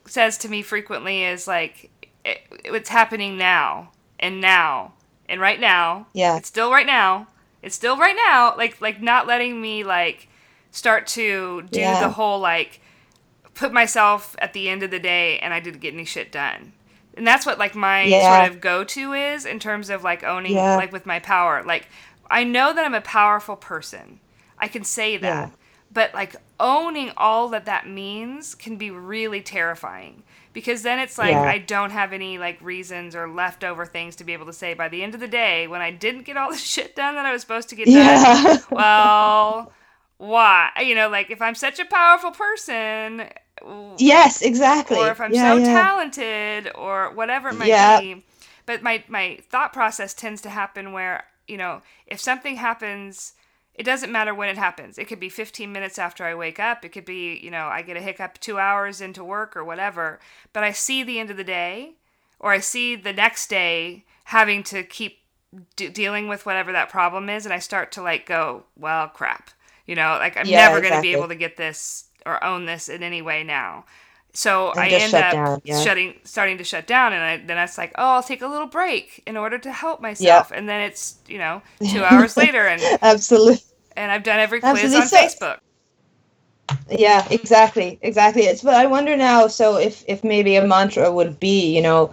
says 0.06 0.38
to 0.38 0.48
me 0.48 0.62
frequently 0.62 1.24
is 1.24 1.46
like, 1.46 1.90
it, 2.24 2.38
it's 2.64 2.88
happening 2.88 3.36
now 3.36 3.90
and 4.18 4.40
now 4.40 4.92
and 5.28 5.40
right 5.40 5.60
now. 5.60 6.06
Yeah. 6.14 6.36
It's 6.38 6.48
still 6.48 6.70
right 6.70 6.86
now. 6.86 7.26
It's 7.68 7.76
still 7.76 7.98
right 7.98 8.16
now. 8.16 8.56
Like, 8.56 8.80
like 8.80 9.02
not 9.02 9.26
letting 9.26 9.60
me 9.60 9.84
like 9.84 10.26
start 10.70 11.06
to 11.08 11.60
do 11.70 11.80
Yeah. 11.80 12.00
the 12.00 12.08
whole 12.08 12.40
like 12.40 12.80
put 13.52 13.74
myself 13.74 14.34
at 14.38 14.54
the 14.54 14.70
end 14.70 14.82
of 14.82 14.90
the 14.90 14.98
day 14.98 15.38
and 15.40 15.52
I 15.52 15.60
didn't 15.60 15.80
get 15.80 15.92
any 15.92 16.06
shit 16.06 16.32
done. 16.32 16.72
And 17.14 17.26
that's 17.26 17.44
what 17.44 17.58
like 17.58 17.74
my 17.74 18.04
Yeah. 18.04 18.38
sort 18.38 18.50
of 18.50 18.62
go 18.62 18.84
to 18.84 19.12
is 19.12 19.44
in 19.44 19.58
terms 19.58 19.90
of 19.90 20.02
like 20.02 20.24
owning 20.24 20.54
Yeah. 20.54 20.76
like 20.76 20.92
with 20.92 21.04
my 21.04 21.18
power. 21.18 21.62
Like 21.62 21.88
I 22.30 22.42
know 22.42 22.72
that 22.72 22.86
I'm 22.86 22.94
a 22.94 23.02
powerful 23.02 23.54
person. 23.56 24.18
I 24.58 24.66
can 24.68 24.82
say 24.82 25.18
that. 25.18 25.52
But 25.92 26.14
like 26.14 26.36
owning 26.58 27.12
all 27.18 27.48
that 27.50 27.66
that 27.66 27.86
means 27.86 28.54
can 28.54 28.76
be 28.76 28.90
really 28.90 29.42
terrifying 29.42 30.22
because 30.58 30.82
then 30.82 30.98
it's 30.98 31.18
like 31.18 31.30
Yeah. 31.30 31.42
I 31.44 31.58
don't 31.58 31.90
have 31.92 32.12
any 32.12 32.36
like 32.36 32.60
reasons 32.60 33.14
or 33.14 33.28
leftover 33.28 33.86
things 33.86 34.16
to 34.16 34.24
be 34.24 34.32
able 34.32 34.46
to 34.46 34.52
say 34.52 34.74
by 34.74 34.88
the 34.88 35.04
end 35.04 35.14
of 35.14 35.20
the 35.20 35.28
day 35.28 35.68
when 35.68 35.80
I 35.80 35.92
didn't 35.92 36.24
get 36.24 36.36
all 36.36 36.50
the 36.50 36.56
shit 36.74 36.96
done 36.96 37.14
that 37.14 37.24
I 37.26 37.32
was 37.32 37.42
supposed 37.42 37.68
to 37.68 37.76
get 37.76 37.92
done 37.92 38.26
Yeah. 38.26 38.58
well, 38.72 39.72
why? 40.16 40.70
You 40.84 40.96
know, 40.96 41.08
like 41.08 41.30
if 41.30 41.40
I'm 41.40 41.54
such 41.54 41.78
a 41.78 41.84
powerful 41.84 42.32
person, 42.32 43.28
yes, 43.98 44.42
exactly. 44.42 44.98
or 44.98 45.10
if 45.10 45.20
I'm 45.20 45.34
yeah, 45.34 45.54
so 45.54 45.60
talented, 45.60 46.70
or 46.74 47.12
whatever 47.14 47.50
it 47.50 47.54
might 47.54 47.78
Yeah. 47.78 47.78
be. 47.78 48.24
But 48.66 48.82
my 48.82 49.04
my 49.08 49.38
thought 49.50 49.72
process 49.72 50.14
tends 50.14 50.40
to 50.42 50.50
happen 50.50 50.92
where 50.92 51.24
you 51.46 51.56
know 51.56 51.82
if 52.06 52.20
something 52.20 52.56
happens. 52.56 53.34
It 53.78 53.84
doesn't 53.84 54.12
matter 54.12 54.34
when 54.34 54.50
it 54.50 54.58
happens. 54.58 54.98
It 54.98 55.06
could 55.08 55.20
be 55.20 55.30
15 55.30 55.72
minutes 55.72 55.98
after 55.98 56.26
I 56.26 56.34
wake 56.34 56.60
up. 56.60 56.84
It 56.84 56.90
could 56.90 57.06
be, 57.06 57.38
you 57.38 57.50
know, 57.50 57.68
I 57.68 57.82
get 57.82 57.96
a 57.96 58.02
hiccup 58.02 58.38
two 58.40 58.58
hours 58.58 59.00
into 59.00 59.24
work 59.24 59.56
or 59.56 59.64
whatever. 59.64 60.20
But 60.52 60.64
I 60.64 60.72
see 60.72 61.02
the 61.04 61.18
end 61.20 61.30
of 61.30 61.38
the 61.38 61.44
day, 61.44 61.94
or 62.40 62.52
I 62.52 62.60
see 62.60 62.96
the 62.96 63.14
next 63.14 63.48
day 63.48 64.04
having 64.26 64.62
to 64.64 64.82
keep 64.84 65.20
d- 65.76 65.88
dealing 65.88 66.28
with 66.28 66.46
whatever 66.46 66.72
that 66.72 66.88
problem 66.90 67.28
is 67.28 67.44
and 67.46 67.52
i 67.52 67.58
start 67.58 67.92
to 67.92 68.02
like 68.02 68.26
go 68.26 68.64
well 68.78 69.08
crap 69.08 69.50
you 69.86 69.94
know 69.94 70.16
like 70.20 70.36
i'm 70.36 70.54
Yeah, 70.54 70.54
never 70.54 70.80
going 70.80 70.92
to 70.92 71.00
be 71.00 71.12
able 71.12 71.28
to 71.28 71.34
get 71.34 71.56
this 71.56 72.04
or 72.26 72.42
own 72.44 72.66
this 72.66 72.88
in 72.88 73.02
any 73.02 73.22
way 73.22 73.42
now 73.42 73.84
so 74.32 74.68
And 74.72 74.78
i 74.78 74.90
end 74.90 75.16
up 75.16 75.38
down, 75.38 75.60
yeah. 75.64 75.86
shutting 75.86 76.14
starting 76.24 76.58
to 76.58 76.64
shut 76.64 76.86
down 76.86 77.12
and 77.12 77.22
I, 77.22 77.36
then 77.38 77.58
it's 77.58 77.78
like 77.78 77.92
oh 77.96 78.10
i'll 78.16 78.22
take 78.22 78.42
a 78.42 78.46
little 78.48 78.66
break 78.66 79.22
in 79.26 79.36
order 79.36 79.58
to 79.58 79.72
help 79.72 80.00
myself 80.00 80.50
and 80.54 80.68
then 80.68 80.82
it's 80.82 81.16
you 81.26 81.38
know 81.38 81.62
two 81.86 82.04
hours 82.04 82.36
later 82.36 82.66
and 82.66 82.90
Absolutely. 83.02 83.58
And 83.98 84.10
i've 84.12 84.22
done 84.22 84.38
every 84.38 84.60
quiz 84.60 84.94
Absolutely. 84.94 85.00
on 85.02 85.08
So- 85.08 85.16
facebook 85.18 85.58
Yeah, 86.90 87.26
exactly, 87.30 87.98
exactly. 88.02 88.42
It's 88.42 88.62
but 88.62 88.74
I 88.74 88.86
wonder 88.86 89.16
now. 89.16 89.48
So 89.48 89.78
if 89.78 90.04
if 90.06 90.22
maybe 90.22 90.56
a 90.56 90.64
mantra 90.66 91.10
would 91.10 91.40
be, 91.40 91.74
you 91.76 91.80
know, 91.82 92.12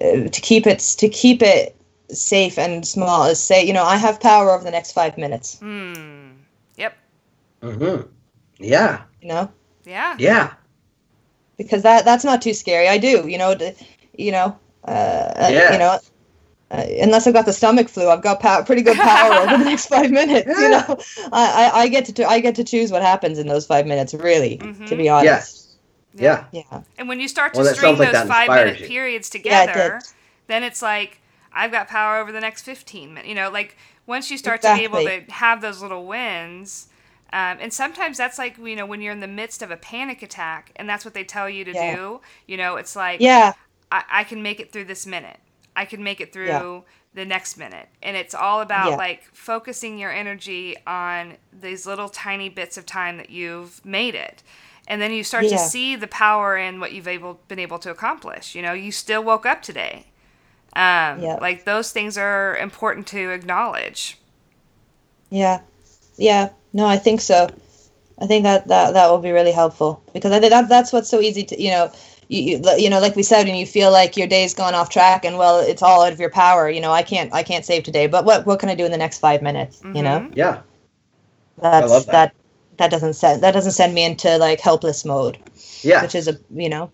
uh, 0.00 0.26
to 0.34 0.40
keep 0.48 0.66
it 0.66 0.80
to 0.98 1.08
keep 1.08 1.42
it 1.42 1.76
safe 2.10 2.58
and 2.58 2.84
small 2.86 3.24
is 3.30 3.38
say, 3.38 3.64
you 3.64 3.72
know, 3.72 3.84
I 3.84 3.96
have 3.96 4.18
power 4.20 4.50
over 4.50 4.64
the 4.64 4.70
next 4.78 4.92
five 4.92 5.14
minutes. 5.16 5.58
hmm 5.60 6.42
yep 6.76 6.94
hmm 7.62 8.00
Yeah, 8.58 9.02
You 9.22 9.28
know, 9.28 9.44
yeah 9.86 10.16
yeah, 10.18 10.54
because 11.56 11.82
that 11.82 12.04
that's 12.04 12.24
not 12.24 12.42
too 12.42 12.54
scary. 12.54 12.88
I 12.88 12.98
do, 12.98 13.28
you 13.28 13.38
know, 13.38 13.54
d- 13.54 13.74
you 14.18 14.32
know, 14.32 14.58
uh, 14.90 15.48
Yeah. 15.50 15.72
you 15.72 15.78
know, 15.78 15.98
uh, 16.70 16.84
unless 17.00 17.26
I've 17.26 17.34
got 17.34 17.46
the 17.46 17.52
stomach 17.52 17.88
flu, 17.88 18.08
I've 18.08 18.22
got 18.22 18.40
pow- 18.40 18.62
pretty 18.62 18.82
good 18.82 19.00
power 19.00 19.40
over 19.40 19.56
the 19.56 19.64
next 19.64 19.86
five 19.86 20.10
minutes. 20.10 20.58
You 20.58 20.68
know, 20.70 20.84
I, 21.32 21.70
I, 21.72 21.80
I 21.82 21.88
get 21.88 22.06
to 22.06 22.24
I 22.24 22.40
get 22.40 22.54
to 22.56 22.64
choose 22.64 22.90
what 22.90 23.02
happens 23.02 23.38
in 23.38 23.46
those 23.48 23.66
five 23.66 23.86
minutes. 23.86 24.14
Really, 24.14 24.58
Mhm. 24.58 24.86
to 24.86 24.96
be 24.96 25.08
honest. 25.08 25.24
Yes. 25.24 25.76
Yeah. 26.14 26.44
Yeah. 26.52 26.82
And 26.98 27.08
when 27.08 27.20
you 27.20 27.28
start 27.28 27.54
to 27.54 27.64
Well, 27.64 27.74
string 27.74 27.98
like 27.98 28.12
those 28.12 28.22
five 28.22 28.48
minute 28.50 28.80
you. 28.80 28.86
periods 28.86 29.28
Yeah, 29.42 29.64
it 29.64 29.66
together, 29.68 29.72
did. 29.72 30.02
then 30.46 30.62
it's 30.62 30.82
like 30.82 31.20
I've 31.52 31.70
got 31.72 31.88
power 31.88 32.18
over 32.18 32.32
the 32.32 32.40
next 32.40 32.62
15 32.62 33.14
minutes. 33.14 33.28
You 33.28 33.34
know, 33.34 33.50
like 33.50 33.76
once 34.06 34.30
you 34.30 34.38
start 34.38 34.62
to 34.62 34.70
be 34.70 34.84
able 34.84 35.02
to 35.02 35.22
have 35.32 35.60
those 35.60 35.82
little 35.82 36.06
wins, 36.06 36.88
um, 37.32 37.58
and 37.60 37.72
sometimes 37.72 38.16
that's 38.18 38.38
like 38.38 38.58
you 38.58 38.76
know 38.76 38.86
when 38.86 39.00
you're 39.00 39.12
in 39.12 39.20
the 39.20 39.26
midst 39.26 39.62
of 39.62 39.70
a 39.70 39.76
panic 39.76 40.22
attack, 40.22 40.70
and 40.76 40.88
that's 40.88 41.04
what 41.04 41.14
they 41.14 41.24
tell 41.24 41.48
you 41.50 41.64
to 41.64 41.72
Yeah. 41.72 41.96
do. 41.96 42.20
You 42.46 42.56
know, 42.56 42.76
it's 42.76 42.94
like 42.96 43.20
Yeah. 43.20 43.54
I, 43.90 44.04
I 44.10 44.24
can 44.24 44.42
make 44.42 44.60
it 44.60 44.72
through 44.72 44.84
this 44.84 45.06
minute. 45.06 45.38
I 45.76 45.84
can 45.84 46.02
make 46.02 46.20
it 46.20 46.32
through 46.32 46.46
Yeah. 46.46 46.80
the 47.14 47.24
next 47.24 47.56
minute. 47.56 47.88
And 48.02 48.16
it's 48.16 48.34
all 48.34 48.60
about 48.60 48.90
Yeah. 48.90 48.96
like 48.96 49.24
focusing 49.32 49.98
your 49.98 50.12
energy 50.12 50.76
on 50.86 51.36
these 51.52 51.86
little 51.86 52.08
tiny 52.08 52.48
bits 52.48 52.76
of 52.76 52.86
time 52.86 53.16
that 53.18 53.30
you've 53.30 53.84
made 53.84 54.14
it. 54.14 54.42
And 54.86 55.00
then 55.00 55.12
you 55.12 55.24
start 55.24 55.44
to 55.44 55.58
see 55.58 55.96
the 55.96 56.06
power 56.06 56.56
in 56.56 56.80
what 56.80 56.92
you've 56.92 57.08
able 57.08 57.40
been 57.48 57.58
able 57.58 57.78
to 57.80 57.90
accomplish. 57.90 58.54
You 58.54 58.62
know, 58.62 58.72
you 58.72 58.92
still 58.92 59.22
woke 59.24 59.46
up 59.46 59.62
today. 59.62 60.06
Um, 60.76 61.20
Yeah. 61.22 61.38
Like 61.40 61.64
those 61.64 61.92
things 61.92 62.18
are 62.18 62.56
important 62.56 63.06
to 63.08 63.30
acknowledge. 63.30 64.18
Yeah, 65.30 65.60
yeah. 66.16 66.50
No, 66.72 66.86
I 66.86 66.96
think 66.96 67.20
so. 67.20 67.48
I 68.18 68.26
think 68.26 68.44
that 68.44 68.68
that 68.68 68.94
that 68.94 69.10
will 69.10 69.18
be 69.18 69.32
really 69.32 69.52
helpful 69.52 70.02
because 70.12 70.32
I 70.32 70.40
think 70.40 70.50
that 70.50 70.68
that's 70.68 70.92
what's 70.92 71.08
so 71.10 71.20
easy 71.20 71.44
to 71.44 71.60
you 71.60 71.70
know. 71.70 71.90
You, 72.28 72.58
you, 72.58 72.62
you 72.78 72.90
know 72.90 73.00
like 73.00 73.16
we 73.16 73.22
said 73.22 73.46
and 73.48 73.56
you 73.58 73.66
feel 73.66 73.90
like 73.90 74.16
your 74.16 74.26
day's 74.26 74.54
gone 74.54 74.74
off 74.74 74.88
track 74.90 75.24
and 75.24 75.36
well 75.36 75.60
it's 75.60 75.82
all 75.82 76.02
out 76.02 76.12
of 76.12 76.18
your 76.20 76.30
power 76.30 76.68
you 76.70 76.80
know 76.80 76.92
i 76.92 77.02
can't 77.02 77.32
i 77.34 77.42
can't 77.42 77.64
save 77.64 77.82
today 77.82 78.06
but 78.06 78.24
what 78.24 78.46
what 78.46 78.58
can 78.60 78.68
i 78.68 78.74
do 78.74 78.84
in 78.84 78.90
the 78.90 78.96
next 78.98 79.18
five 79.18 79.42
minutes 79.42 79.82
you 79.84 80.02
know 80.02 80.20
Mhm. 80.20 80.32
Yeah. 80.36 80.60
that's 81.58 81.90
love 81.90 82.06
that. 82.06 82.12
that 82.12 82.34
that 82.78 82.90
doesn't 82.90 83.14
send 83.14 83.42
that 83.42 83.52
doesn't 83.52 83.72
send 83.72 83.94
me 83.94 84.04
into 84.04 84.36
like 84.38 84.60
helpless 84.60 85.04
mode 85.04 85.38
Yeah. 85.82 86.02
which 86.02 86.14
is 86.14 86.28
a 86.28 86.36
you 86.50 86.68
know 86.68 86.90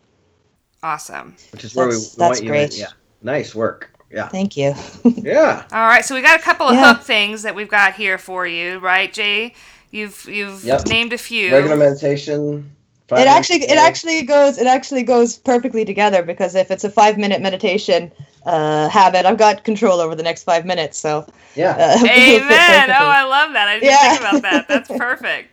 Awesome. 0.83 1.37
Which 1.53 1.65
is 1.65 1.75
where 1.75 1.89
we, 1.89 1.93
That's- 1.93 2.17
we 2.17 2.23
want 2.23 2.31
that's 2.31 2.41
you 2.43 2.49
great. 2.49 2.79
Yeah. 2.79 2.87
Nice 3.23 3.55
work. 3.55 3.91
Yeah. 4.11 4.29
thank 4.29 4.57
you 4.57 4.75
Yeah. 5.05 5.65
All 5.73 5.87
right, 5.87 6.05
so 6.05 6.15
we 6.15 6.23
got 6.23 6.41
a 6.41 6.43
couple 6.43 6.67
of 6.67 6.75
Yeah. 6.75 6.95
hook 6.95 7.03
things 7.05 7.43
that 7.43 7.55
we've 7.55 7.69
got 7.69 7.95
here 7.95 8.17
for 8.19 8.47
you, 8.47 8.79
right, 8.79 9.13
Jay? 9.13 9.55
You've 9.91 10.25
you've 10.27 10.65
Yep. 10.65 10.87
named 10.87 11.13
a 11.13 11.19
few. 11.19 11.53
Regular 11.53 11.77
meditation. 11.77 12.75
Five 13.11 13.21
it 13.21 13.27
actually 13.29 13.63
a 13.65 13.73
it 13.73 13.79
actually 13.79 14.23
goes 14.23 14.59
it 14.59 14.67
actually 14.67 15.03
goes 15.03 15.37
perfectly 15.37 15.85
together 15.85 16.23
because 16.23 16.55
if 16.55 16.71
it's 16.71 16.85
a 16.85 16.91
five 16.91 17.19
minute 17.19 17.43
meditation 17.43 18.11
uh, 18.47 18.89
habit 18.89 19.27
i've 19.27 19.39
got 19.39 19.65
control 19.65 20.01
over 20.01 20.15
the 20.15 20.23
next 20.23 20.45
five 20.45 20.65
minutes 20.65 20.97
so 20.99 21.27
Yeah. 21.55 21.71
uh, 21.73 21.99
Amen. 22.07 22.91
Oh, 22.91 22.95
I 22.95 23.25
love 23.25 23.53
that. 23.53 23.69
I 23.69 23.75
didn't 23.81 23.91
Yeah. 23.91 24.09
think 24.11 24.21
about 24.21 24.43
that. 24.43 24.69
That's 24.69 24.89
perfect. 25.07 25.51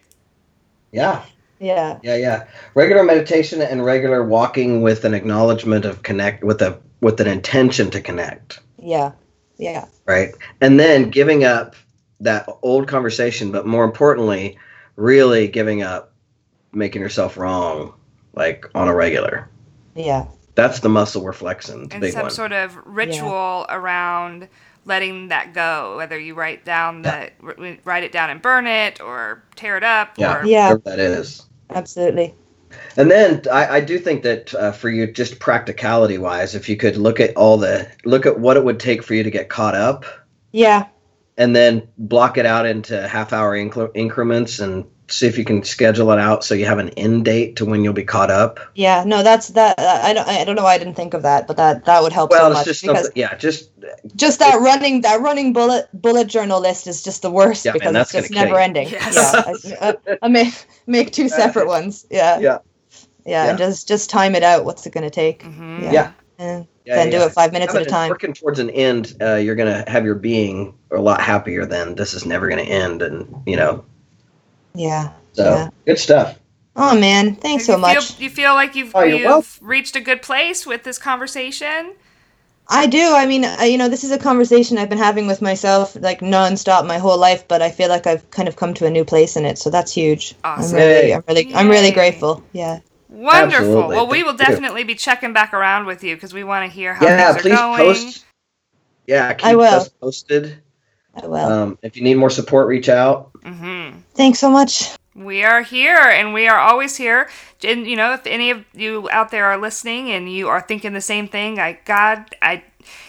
Yeah. 0.91 1.23
yeah 1.59 1.99
Yeah, 2.03 2.15
yeah. 2.15 2.47
Regular 2.75 3.03
meditation 3.03 3.61
and 3.61 3.83
regular 3.83 4.23
walking 4.23 4.81
with 4.81 5.03
an 5.05 5.13
acknowledgement 5.13 5.85
of 5.85 6.03
connect 6.03 6.43
with 6.43 6.61
a 6.61 6.79
with 7.01 7.19
an 7.19 7.27
intention 7.27 7.91
to 7.91 8.01
connect, 8.01 8.59
yeah 8.79 9.11
yeah 9.57 9.85
right? 10.07 10.29
And 10.61 10.79
then 10.79 11.09
giving 11.09 11.43
up 11.43 11.75
that 12.21 12.47
old 12.63 12.87
conversation, 12.87 13.51
but 13.51 13.67
more 13.67 13.83
importantly, 13.83 14.57
really 14.95 15.47
giving 15.47 15.83
up 15.83 16.13
making 16.77 17.01
yourself 17.01 17.37
wrong 17.37 17.93
like 18.33 18.65
on 18.75 18.87
a 18.87 18.95
regular. 18.95 19.49
yeah 19.95 20.27
That's 20.55 20.79
the 20.81 20.89
muscle 20.89 21.23
we're 21.23 21.33
flexing. 21.33 21.89
The 21.89 21.95
And 21.95 22.01
big 22.01 22.13
some 22.13 22.21
one. 22.23 22.31
sort 22.31 22.51
of 22.53 22.77
ritual 22.85 23.65
around 23.69 24.49
letting 24.85 25.29
that 25.29 25.53
go, 25.53 25.97
whether 25.97 26.17
you 26.19 26.33
write 26.35 26.65
down 26.65 27.03
the 27.03 27.31
r- 27.43 27.77
write 27.83 28.03
it 28.03 28.11
down 28.11 28.29
and 28.29 28.41
burn 28.41 28.67
it, 28.67 29.01
or 29.01 29.43
tear 29.55 29.77
it 29.77 29.83
up, 29.83 30.17
yeah. 30.17 30.41
or 30.41 30.45
Yeah. 30.45 30.75
That 30.85 30.99
is. 30.99 31.47
absolutely 31.69 32.35
And 32.97 33.09
then 33.11 33.41
I, 33.51 33.77
I 33.77 33.81
do 33.81 33.99
think 33.99 34.23
that 34.23 34.53
uh, 34.53 34.71
for 34.71 34.89
you, 34.89 35.11
just 35.11 35.39
practicality 35.39 36.17
wise, 36.17 36.55
if 36.55 36.69
you 36.69 36.77
could 36.77 36.97
look 36.97 37.19
at 37.19 37.35
all 37.37 37.57
the 37.57 37.89
look 38.05 38.25
at 38.25 38.39
what 38.39 38.57
it 38.57 38.63
would 38.65 38.79
take 38.79 39.03
for 39.03 39.13
you 39.13 39.23
to 39.23 39.31
get 39.31 39.49
caught 39.49 39.75
up, 39.75 40.05
yeah 40.51 40.87
and 41.37 41.55
then 41.55 41.87
block 41.97 42.37
it 42.37 42.45
out 42.45 42.65
into 42.65 43.07
half 43.07 43.33
hour 43.33 43.55
incre- 43.55 43.91
increments 43.95 44.59
and 44.59 44.85
see 45.09 45.25
if 45.27 45.37
you 45.37 45.45
can 45.45 45.63
schedule 45.63 46.11
it 46.11 46.19
out 46.19 46.43
so 46.43 46.53
you 46.53 46.65
have 46.65 46.79
an 46.79 46.89
end 46.89 47.23
date 47.25 47.55
to 47.55 47.65
when 47.65 47.83
you'll 47.83 47.93
be 47.93 48.03
caught 48.03 48.29
up. 48.29 48.59
yeah 48.75 49.03
no 49.05 49.23
that's 49.23 49.49
that 49.49 49.79
i 49.79 50.13
don't 50.13 50.27
i 50.27 50.43
don't 50.43 50.55
know 50.55 50.63
why 50.63 50.73
i 50.73 50.77
didn't 50.77 50.95
think 50.95 51.13
of 51.13 51.21
that 51.23 51.47
but 51.47 51.57
that 51.57 51.85
that 51.85 52.01
would 52.03 52.11
help 52.13 52.29
Well, 52.31 52.41
so 52.41 52.47
it's 52.47 52.53
much 52.59 52.65
just 52.65 52.81
because 52.81 53.03
something. 53.05 53.21
Yeah, 53.21 53.35
just 53.35 53.71
just 54.15 54.39
that 54.39 54.59
running 54.59 55.01
that 55.01 55.21
running 55.21 55.53
bullet 55.53 55.87
bullet 55.93 56.27
journal 56.27 56.59
list 56.59 56.87
is 56.87 57.01
just 57.01 57.21
the 57.21 57.31
worst 57.31 57.65
Yeah, 57.65 57.71
man, 57.71 57.79
because 57.79 57.93
that's 57.93 58.13
it's 58.15 58.29
just 58.29 58.33
never 58.33 58.55
you. 58.55 58.61
ending 58.63 58.89
Yes. 58.89 59.15
yeah 59.15 59.77
I, 59.81 59.95
I, 60.11 60.17
I 60.23 60.27
make 60.27 60.53
make 60.87 61.11
two 61.11 61.29
separate 61.29 61.67
ones 61.67 62.05
yeah 62.09 62.39
Yeah. 62.39 62.57
yeah, 63.25 63.49
and 63.49 63.57
just 63.57 63.87
just 63.87 64.09
time 64.09 64.35
it 64.35 64.43
out 64.43 64.65
what's 64.65 64.85
it 64.85 64.93
going 64.93 65.03
to 65.03 65.09
take 65.09 65.43
Mhm. 65.43 65.83
yeah, 65.83 65.91
Yeah. 65.91 66.11
and 66.39 66.67
yeah, 66.85 66.95
then 66.95 67.09
do 67.11 67.17
yeah. 67.17 67.25
it 67.25 67.31
five 67.33 67.51
minutes 67.53 67.75
at 67.75 67.81
a 67.81 67.85
time 67.85 68.09
Working 68.09 68.33
towards 68.33 68.59
an 68.59 68.69
end, 68.69 69.15
uh, 69.21 69.35
you're 69.35 69.55
gonna 69.55 69.83
have 69.89 70.05
your 70.05 70.15
being 70.15 70.73
a 70.91 71.01
lot 71.01 71.19
happier 71.21 71.65
than 71.65 71.95
this 71.95 72.13
is 72.13 72.25
never 72.25 72.47
gonna 72.49 72.61
end, 72.63 73.01
and 73.01 73.43
you 73.45 73.55
know. 73.57 73.83
Yeah 74.77 75.11
So 75.33 75.43
Yeah. 75.43 75.69
good 75.85 75.99
stuff. 75.99 76.39
oh 76.75 76.99
man 76.99 77.35
thanks 77.35 77.65
so 77.65 77.75
you 77.75 77.81
much 77.81 78.11
Feel, 78.11 78.23
you 78.23 78.29
feel 78.29 78.53
like 78.53 78.75
you've, 78.75 78.95
Oh, 78.95 79.03
you're 79.03 79.19
you've 79.19 79.59
reached 79.61 79.95
a 79.95 80.01
good 80.01 80.21
place 80.21 80.65
with 80.65 80.83
this 80.83 80.97
conversation. 80.97 81.93
I 82.69 82.85
do. 82.85 83.13
I 83.15 83.25
mean, 83.25 83.45
I, 83.45 83.65
you 83.65 83.77
know, 83.77 83.87
this 83.87 84.03
is 84.03 84.11
a 84.11 84.17
conversation 84.19 84.77
I've 84.77 84.89
been 84.89 84.97
having 84.97 85.25
with 85.25 85.41
myself 85.41 85.95
like 85.95 86.19
nonstop 86.19 86.85
my 86.85 86.97
whole 86.97 87.17
life, 87.17 87.47
but 87.47 87.61
I 87.61 87.71
feel 87.71 87.87
like 87.87 88.05
I've 88.05 88.29
kind 88.29 88.49
of 88.49 88.57
come 88.57 88.73
to 88.73 88.85
a 88.85 88.89
new 88.89 89.05
place 89.05 89.37
in 89.37 89.45
it, 89.45 89.57
so 89.57 89.69
that's 89.69 89.93
huge. 89.93 90.35
Awesome. 90.43 90.77
I'm 90.77 90.81
really, 90.81 91.13
I'm 91.13 91.23
really, 91.27 91.55
I'm 91.55 91.69
really 91.69 91.91
grateful. 91.91 92.43
Yeah. 92.51 92.79
Wonderful. 93.09 93.63
Absolutely. 93.63 93.95
Well, 93.95 94.07
we 94.07 94.23
will 94.23 94.33
definitely 94.33 94.83
be 94.83 94.95
checking 94.95 95.31
back 95.31 95.53
around 95.53 95.85
with 95.85 96.03
you 96.03 96.15
because 96.15 96.33
we 96.33 96.43
want 96.43 96.69
to 96.69 96.75
hear 96.75 96.93
how 96.93 97.05
Yeah, 97.05 97.31
things 97.31 97.37
are 97.37 97.41
please 97.41 97.59
going. 97.59 97.93
post. 97.93 98.25
Yeah, 99.07 99.33
keep 99.33 99.45
I 99.45 99.55
will. 99.55 99.63
us 99.63 99.89
posted. 99.89 100.57
I 101.21 101.27
will. 101.27 101.35
Um, 101.37 101.79
if 101.81 101.97
you 101.97 102.03
need 102.03 102.15
more 102.15 102.29
support, 102.29 102.67
reach 102.67 102.89
out. 102.89 103.31
hmm 103.43 103.89
Thanks 104.13 104.39
so 104.39 104.49
much. 104.49 104.95
We 105.15 105.43
are 105.43 105.63
here 105.63 105.97
and 105.97 106.31
we 106.31 106.47
are 106.47 106.59
always 106.59 106.95
here. 106.95 107.27
And, 107.63 107.87
you 107.87 107.95
know, 107.95 108.13
if 108.13 108.27
any 108.27 108.51
of 108.51 108.63
you 108.75 109.09
out 109.11 109.31
there 109.31 109.45
are 109.45 109.57
listening 109.57 110.11
and 110.11 110.31
you 110.31 110.47
are 110.47 110.61
thinking 110.61 110.93
the 110.93 111.01
same 111.01 111.27
thing, 111.27 111.59
I, 111.59 111.79
God, 111.85 112.35
I 112.39 112.63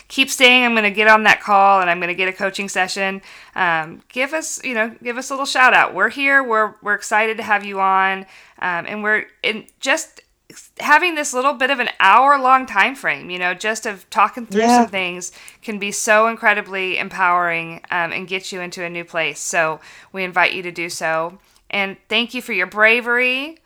keep 0.08 0.30
saying 0.30 0.64
I'm 0.64 0.72
going 0.72 0.84
to 0.84 0.90
get 0.90 1.06
on 1.06 1.24
that 1.24 1.42
call 1.42 1.82
and 1.82 1.90
I'm 1.90 1.98
going 1.98 2.08
to 2.08 2.14
get 2.14 2.28
a 2.28 2.32
coaching 2.32 2.70
session. 2.70 3.20
Um, 3.54 4.02
give 4.08 4.32
us, 4.32 4.62
you 4.64 4.72
know, 4.72 4.94
give 5.02 5.18
us 5.18 5.28
a 5.28 5.34
little 5.34 5.44
shout 5.44 5.74
out. 5.74 5.94
We're 5.94 6.08
here. 6.08 6.42
We're, 6.42 6.74
we're 6.82 6.94
excited 6.94 7.36
to 7.36 7.42
have 7.42 7.64
you 7.64 7.78
on. 7.78 8.20
Um, 8.60 8.86
and 8.86 9.02
we're 9.02 9.26
in 9.42 9.66
just 9.80 10.22
having 10.80 11.14
this 11.14 11.34
little 11.34 11.52
bit 11.52 11.70
of 11.70 11.78
an 11.78 11.90
hour 12.00 12.38
long 12.38 12.64
time 12.66 12.94
frame, 12.94 13.28
you 13.30 13.38
know, 13.38 13.52
just 13.54 13.84
of 13.84 14.08
talking 14.10 14.46
through 14.46 14.62
Yeah. 14.62 14.82
some 14.82 14.90
things 14.90 15.30
can 15.62 15.78
be 15.78 15.92
so 15.92 16.26
incredibly 16.26 16.98
empowering 16.98 17.82
um, 17.90 18.12
and 18.12 18.26
get 18.26 18.50
you 18.50 18.60
into 18.60 18.82
a 18.82 18.88
new 18.88 19.04
place. 19.04 19.40
So 19.40 19.80
we 20.12 20.24
invite 20.24 20.54
you 20.54 20.62
to 20.62 20.72
do 20.72 20.88
so. 20.88 21.38
And 21.70 21.96
thank 22.08 22.32
you 22.32 22.40
for 22.40 22.54
your 22.54 22.66
bravery. 22.66 23.58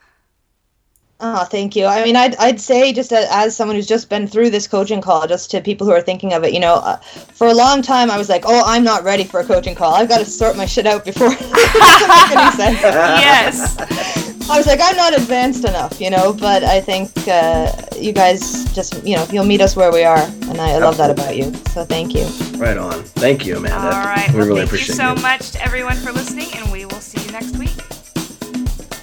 Oh, 1.25 1.45
thank 1.45 1.77
you. 1.77 1.87
I 1.87 2.03
mean, 2.03 2.16
I'd, 2.16 2.35
I'd 2.37 2.61
say 2.61 2.92
just 2.92 3.12
as 3.12 3.55
someone 3.55 3.77
who's 3.77 3.87
just 3.87 4.09
been 4.09 4.27
through 4.27 4.51
this 4.51 4.66
coaching 4.66 5.01
call, 5.01 5.29
just 5.29 5.53
to 5.53 5.61
people 5.61 5.87
who 5.87 5.92
are 5.92 6.01
thinking 6.01 6.33
of 6.33 6.42
it, 6.42 6.53
you 6.53 6.59
know, 6.59 6.75
uh, 6.75 6.97
for 6.97 7.47
a 7.47 7.55
long 7.55 7.81
time 7.81 8.11
I 8.11 8.18
was 8.18 8.29
like, 8.29 8.42
oh, 8.45 8.64
I'm 8.66 8.83
not 8.83 9.05
ready 9.05 9.23
for 9.23 9.38
a 9.38 9.45
coaching 9.45 9.77
call. 9.77 9.95
I've 9.95 10.09
got 10.09 10.18
to 10.18 10.25
sort 10.25 10.57
my 10.57 10.66
shit 10.66 10.85
out 10.85 11.05
before. 11.05 11.29
Doesn't 11.31 12.37
any 12.37 12.51
sense. 12.57 12.81
yes. 12.83 14.32
I 14.53 14.59
was 14.59 14.67
like, 14.67 14.81
I'm 14.83 14.97
not 14.97 15.15
advanced 15.17 15.65
enough, 15.65 15.99
you 15.99 16.11
know, 16.11 16.35
but 16.35 16.62
I 16.62 16.79
think 16.81 17.11
uh, 17.27 17.73
you 17.99 18.12
guys 18.12 18.71
just, 18.75 19.03
you 19.03 19.17
know, 19.17 19.27
you'll 19.33 19.47
meet 19.47 19.62
us 19.62 19.75
where 19.77 19.91
we 19.91 20.05
are, 20.05 20.19
and 20.19 20.61
I, 20.61 20.73
I 20.73 20.79
love 20.79 20.99
that 20.99 21.11
about 21.11 21.37
you. 21.38 21.55
So 21.73 21.87
thank 21.87 22.15
you. 22.15 22.25
Right 22.59 22.77
on. 22.77 23.03
Thank 23.03 23.47
you, 23.47 23.57
Amanda. 23.57 23.79
All 23.79 24.05
right. 24.05 24.29
We 24.31 24.38
Well, 24.41 24.49
really 24.49 24.67
thank 24.67 24.73
you 24.88 24.95
so 24.95 25.15
you. 25.15 25.23
much 25.23 25.53
to 25.53 25.62
everyone 25.62 25.97
for 25.97 26.12
listening, 26.12 26.49
and 26.55 26.71
we 26.71 26.85
will 26.85 27.01
see 27.01 27.25
you 27.25 27.33
next 27.33 27.57
week. 27.57 27.71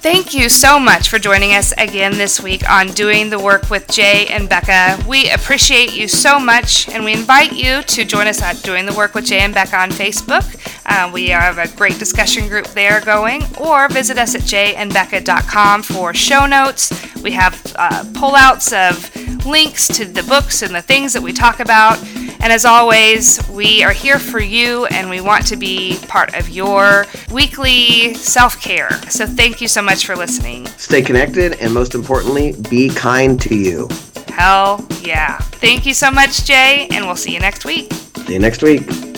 Thank 0.02 0.34
you 0.34 0.48
so 0.48 0.80
much 0.80 1.10
for 1.10 1.20
joining 1.20 1.56
us 1.56 1.74
again 1.78 2.14
this 2.14 2.42
week 2.42 2.68
on 2.70 2.88
Doing 2.88 3.30
the 3.30 3.38
Work 3.38 3.70
with 3.70 3.86
Jay 3.90 4.28
and 4.28 4.48
Becca. 4.48 5.04
We 5.06 5.30
appreciate 5.30 5.94
you 5.94 6.08
so 6.08 6.40
much, 6.40 6.88
and 6.88 7.04
we 7.04 7.12
invite 7.12 7.52
you 7.52 7.82
to 7.82 8.06
join 8.06 8.28
us 8.28 8.42
at 8.42 8.62
Doing 8.64 8.86
the 8.86 8.94
Work 8.94 9.14
with 9.14 9.26
Jay 9.26 9.40
and 9.40 9.54
Becca 9.54 9.76
on 9.78 9.90
Facebook. 9.90 10.46
Uh, 10.90 11.10
we 11.14 11.28
have 11.28 11.60
a 11.60 11.68
great 11.78 12.00
discussion 12.00 12.48
group 12.48 12.66
there 12.68 13.00
going, 13.02 13.44
or 13.58 13.88
visit 13.90 14.18
us 14.18 14.34
at 14.34 14.42
jayandbecca.com 14.42 15.84
for 15.84 16.14
show 16.16 16.48
notes. 16.48 16.92
We 17.22 17.32
have 17.32 17.54
uh, 17.76 18.04
pullouts 18.14 18.74
of 18.74 19.46
links 19.46 19.88
to 19.90 20.06
the 20.06 20.24
books 20.24 20.64
and 20.64 20.74
the 20.74 20.82
things 20.82 21.14
that 21.14 21.22
we 21.22 21.32
talk 21.32 21.60
about. 21.60 22.04
And 22.42 22.54
as 22.54 22.66
always, 22.66 23.40
we 23.50 23.84
are 23.84 23.92
here 23.92 24.18
for 24.18 24.40
you 24.40 24.86
and 24.88 25.10
we 25.10 25.22
want 25.22 25.46
to 25.48 25.58
be 25.58 26.00
part 26.08 26.34
of 26.36 26.50
your 26.50 27.06
weekly 27.32 28.14
self 28.16 28.62
care. 28.62 28.92
So 29.10 29.28
thank 29.28 29.62
you 29.62 29.68
so 29.68 29.82
much 29.82 30.06
for 30.06 30.16
listening. 30.16 30.66
Stay 30.78 31.02
connected 31.02 31.60
and 31.60 31.74
most 31.74 31.96
importantly, 31.96 32.56
be 32.70 32.90
kind 32.90 33.40
to 33.42 33.56
you. 33.56 33.90
Hell 34.30 34.88
yeah. 35.02 35.38
Thank 35.38 35.86
you 35.86 35.94
so 35.94 36.10
much, 36.10 36.46
Jay, 36.46 36.88
and 36.92 37.06
we'll 37.06 37.18
see 37.18 37.34
you 37.34 37.40
next 37.40 37.66
week. 37.66 37.92
See 38.26 38.34
you 38.34 38.40
next 38.40 38.64
week. 38.64 39.09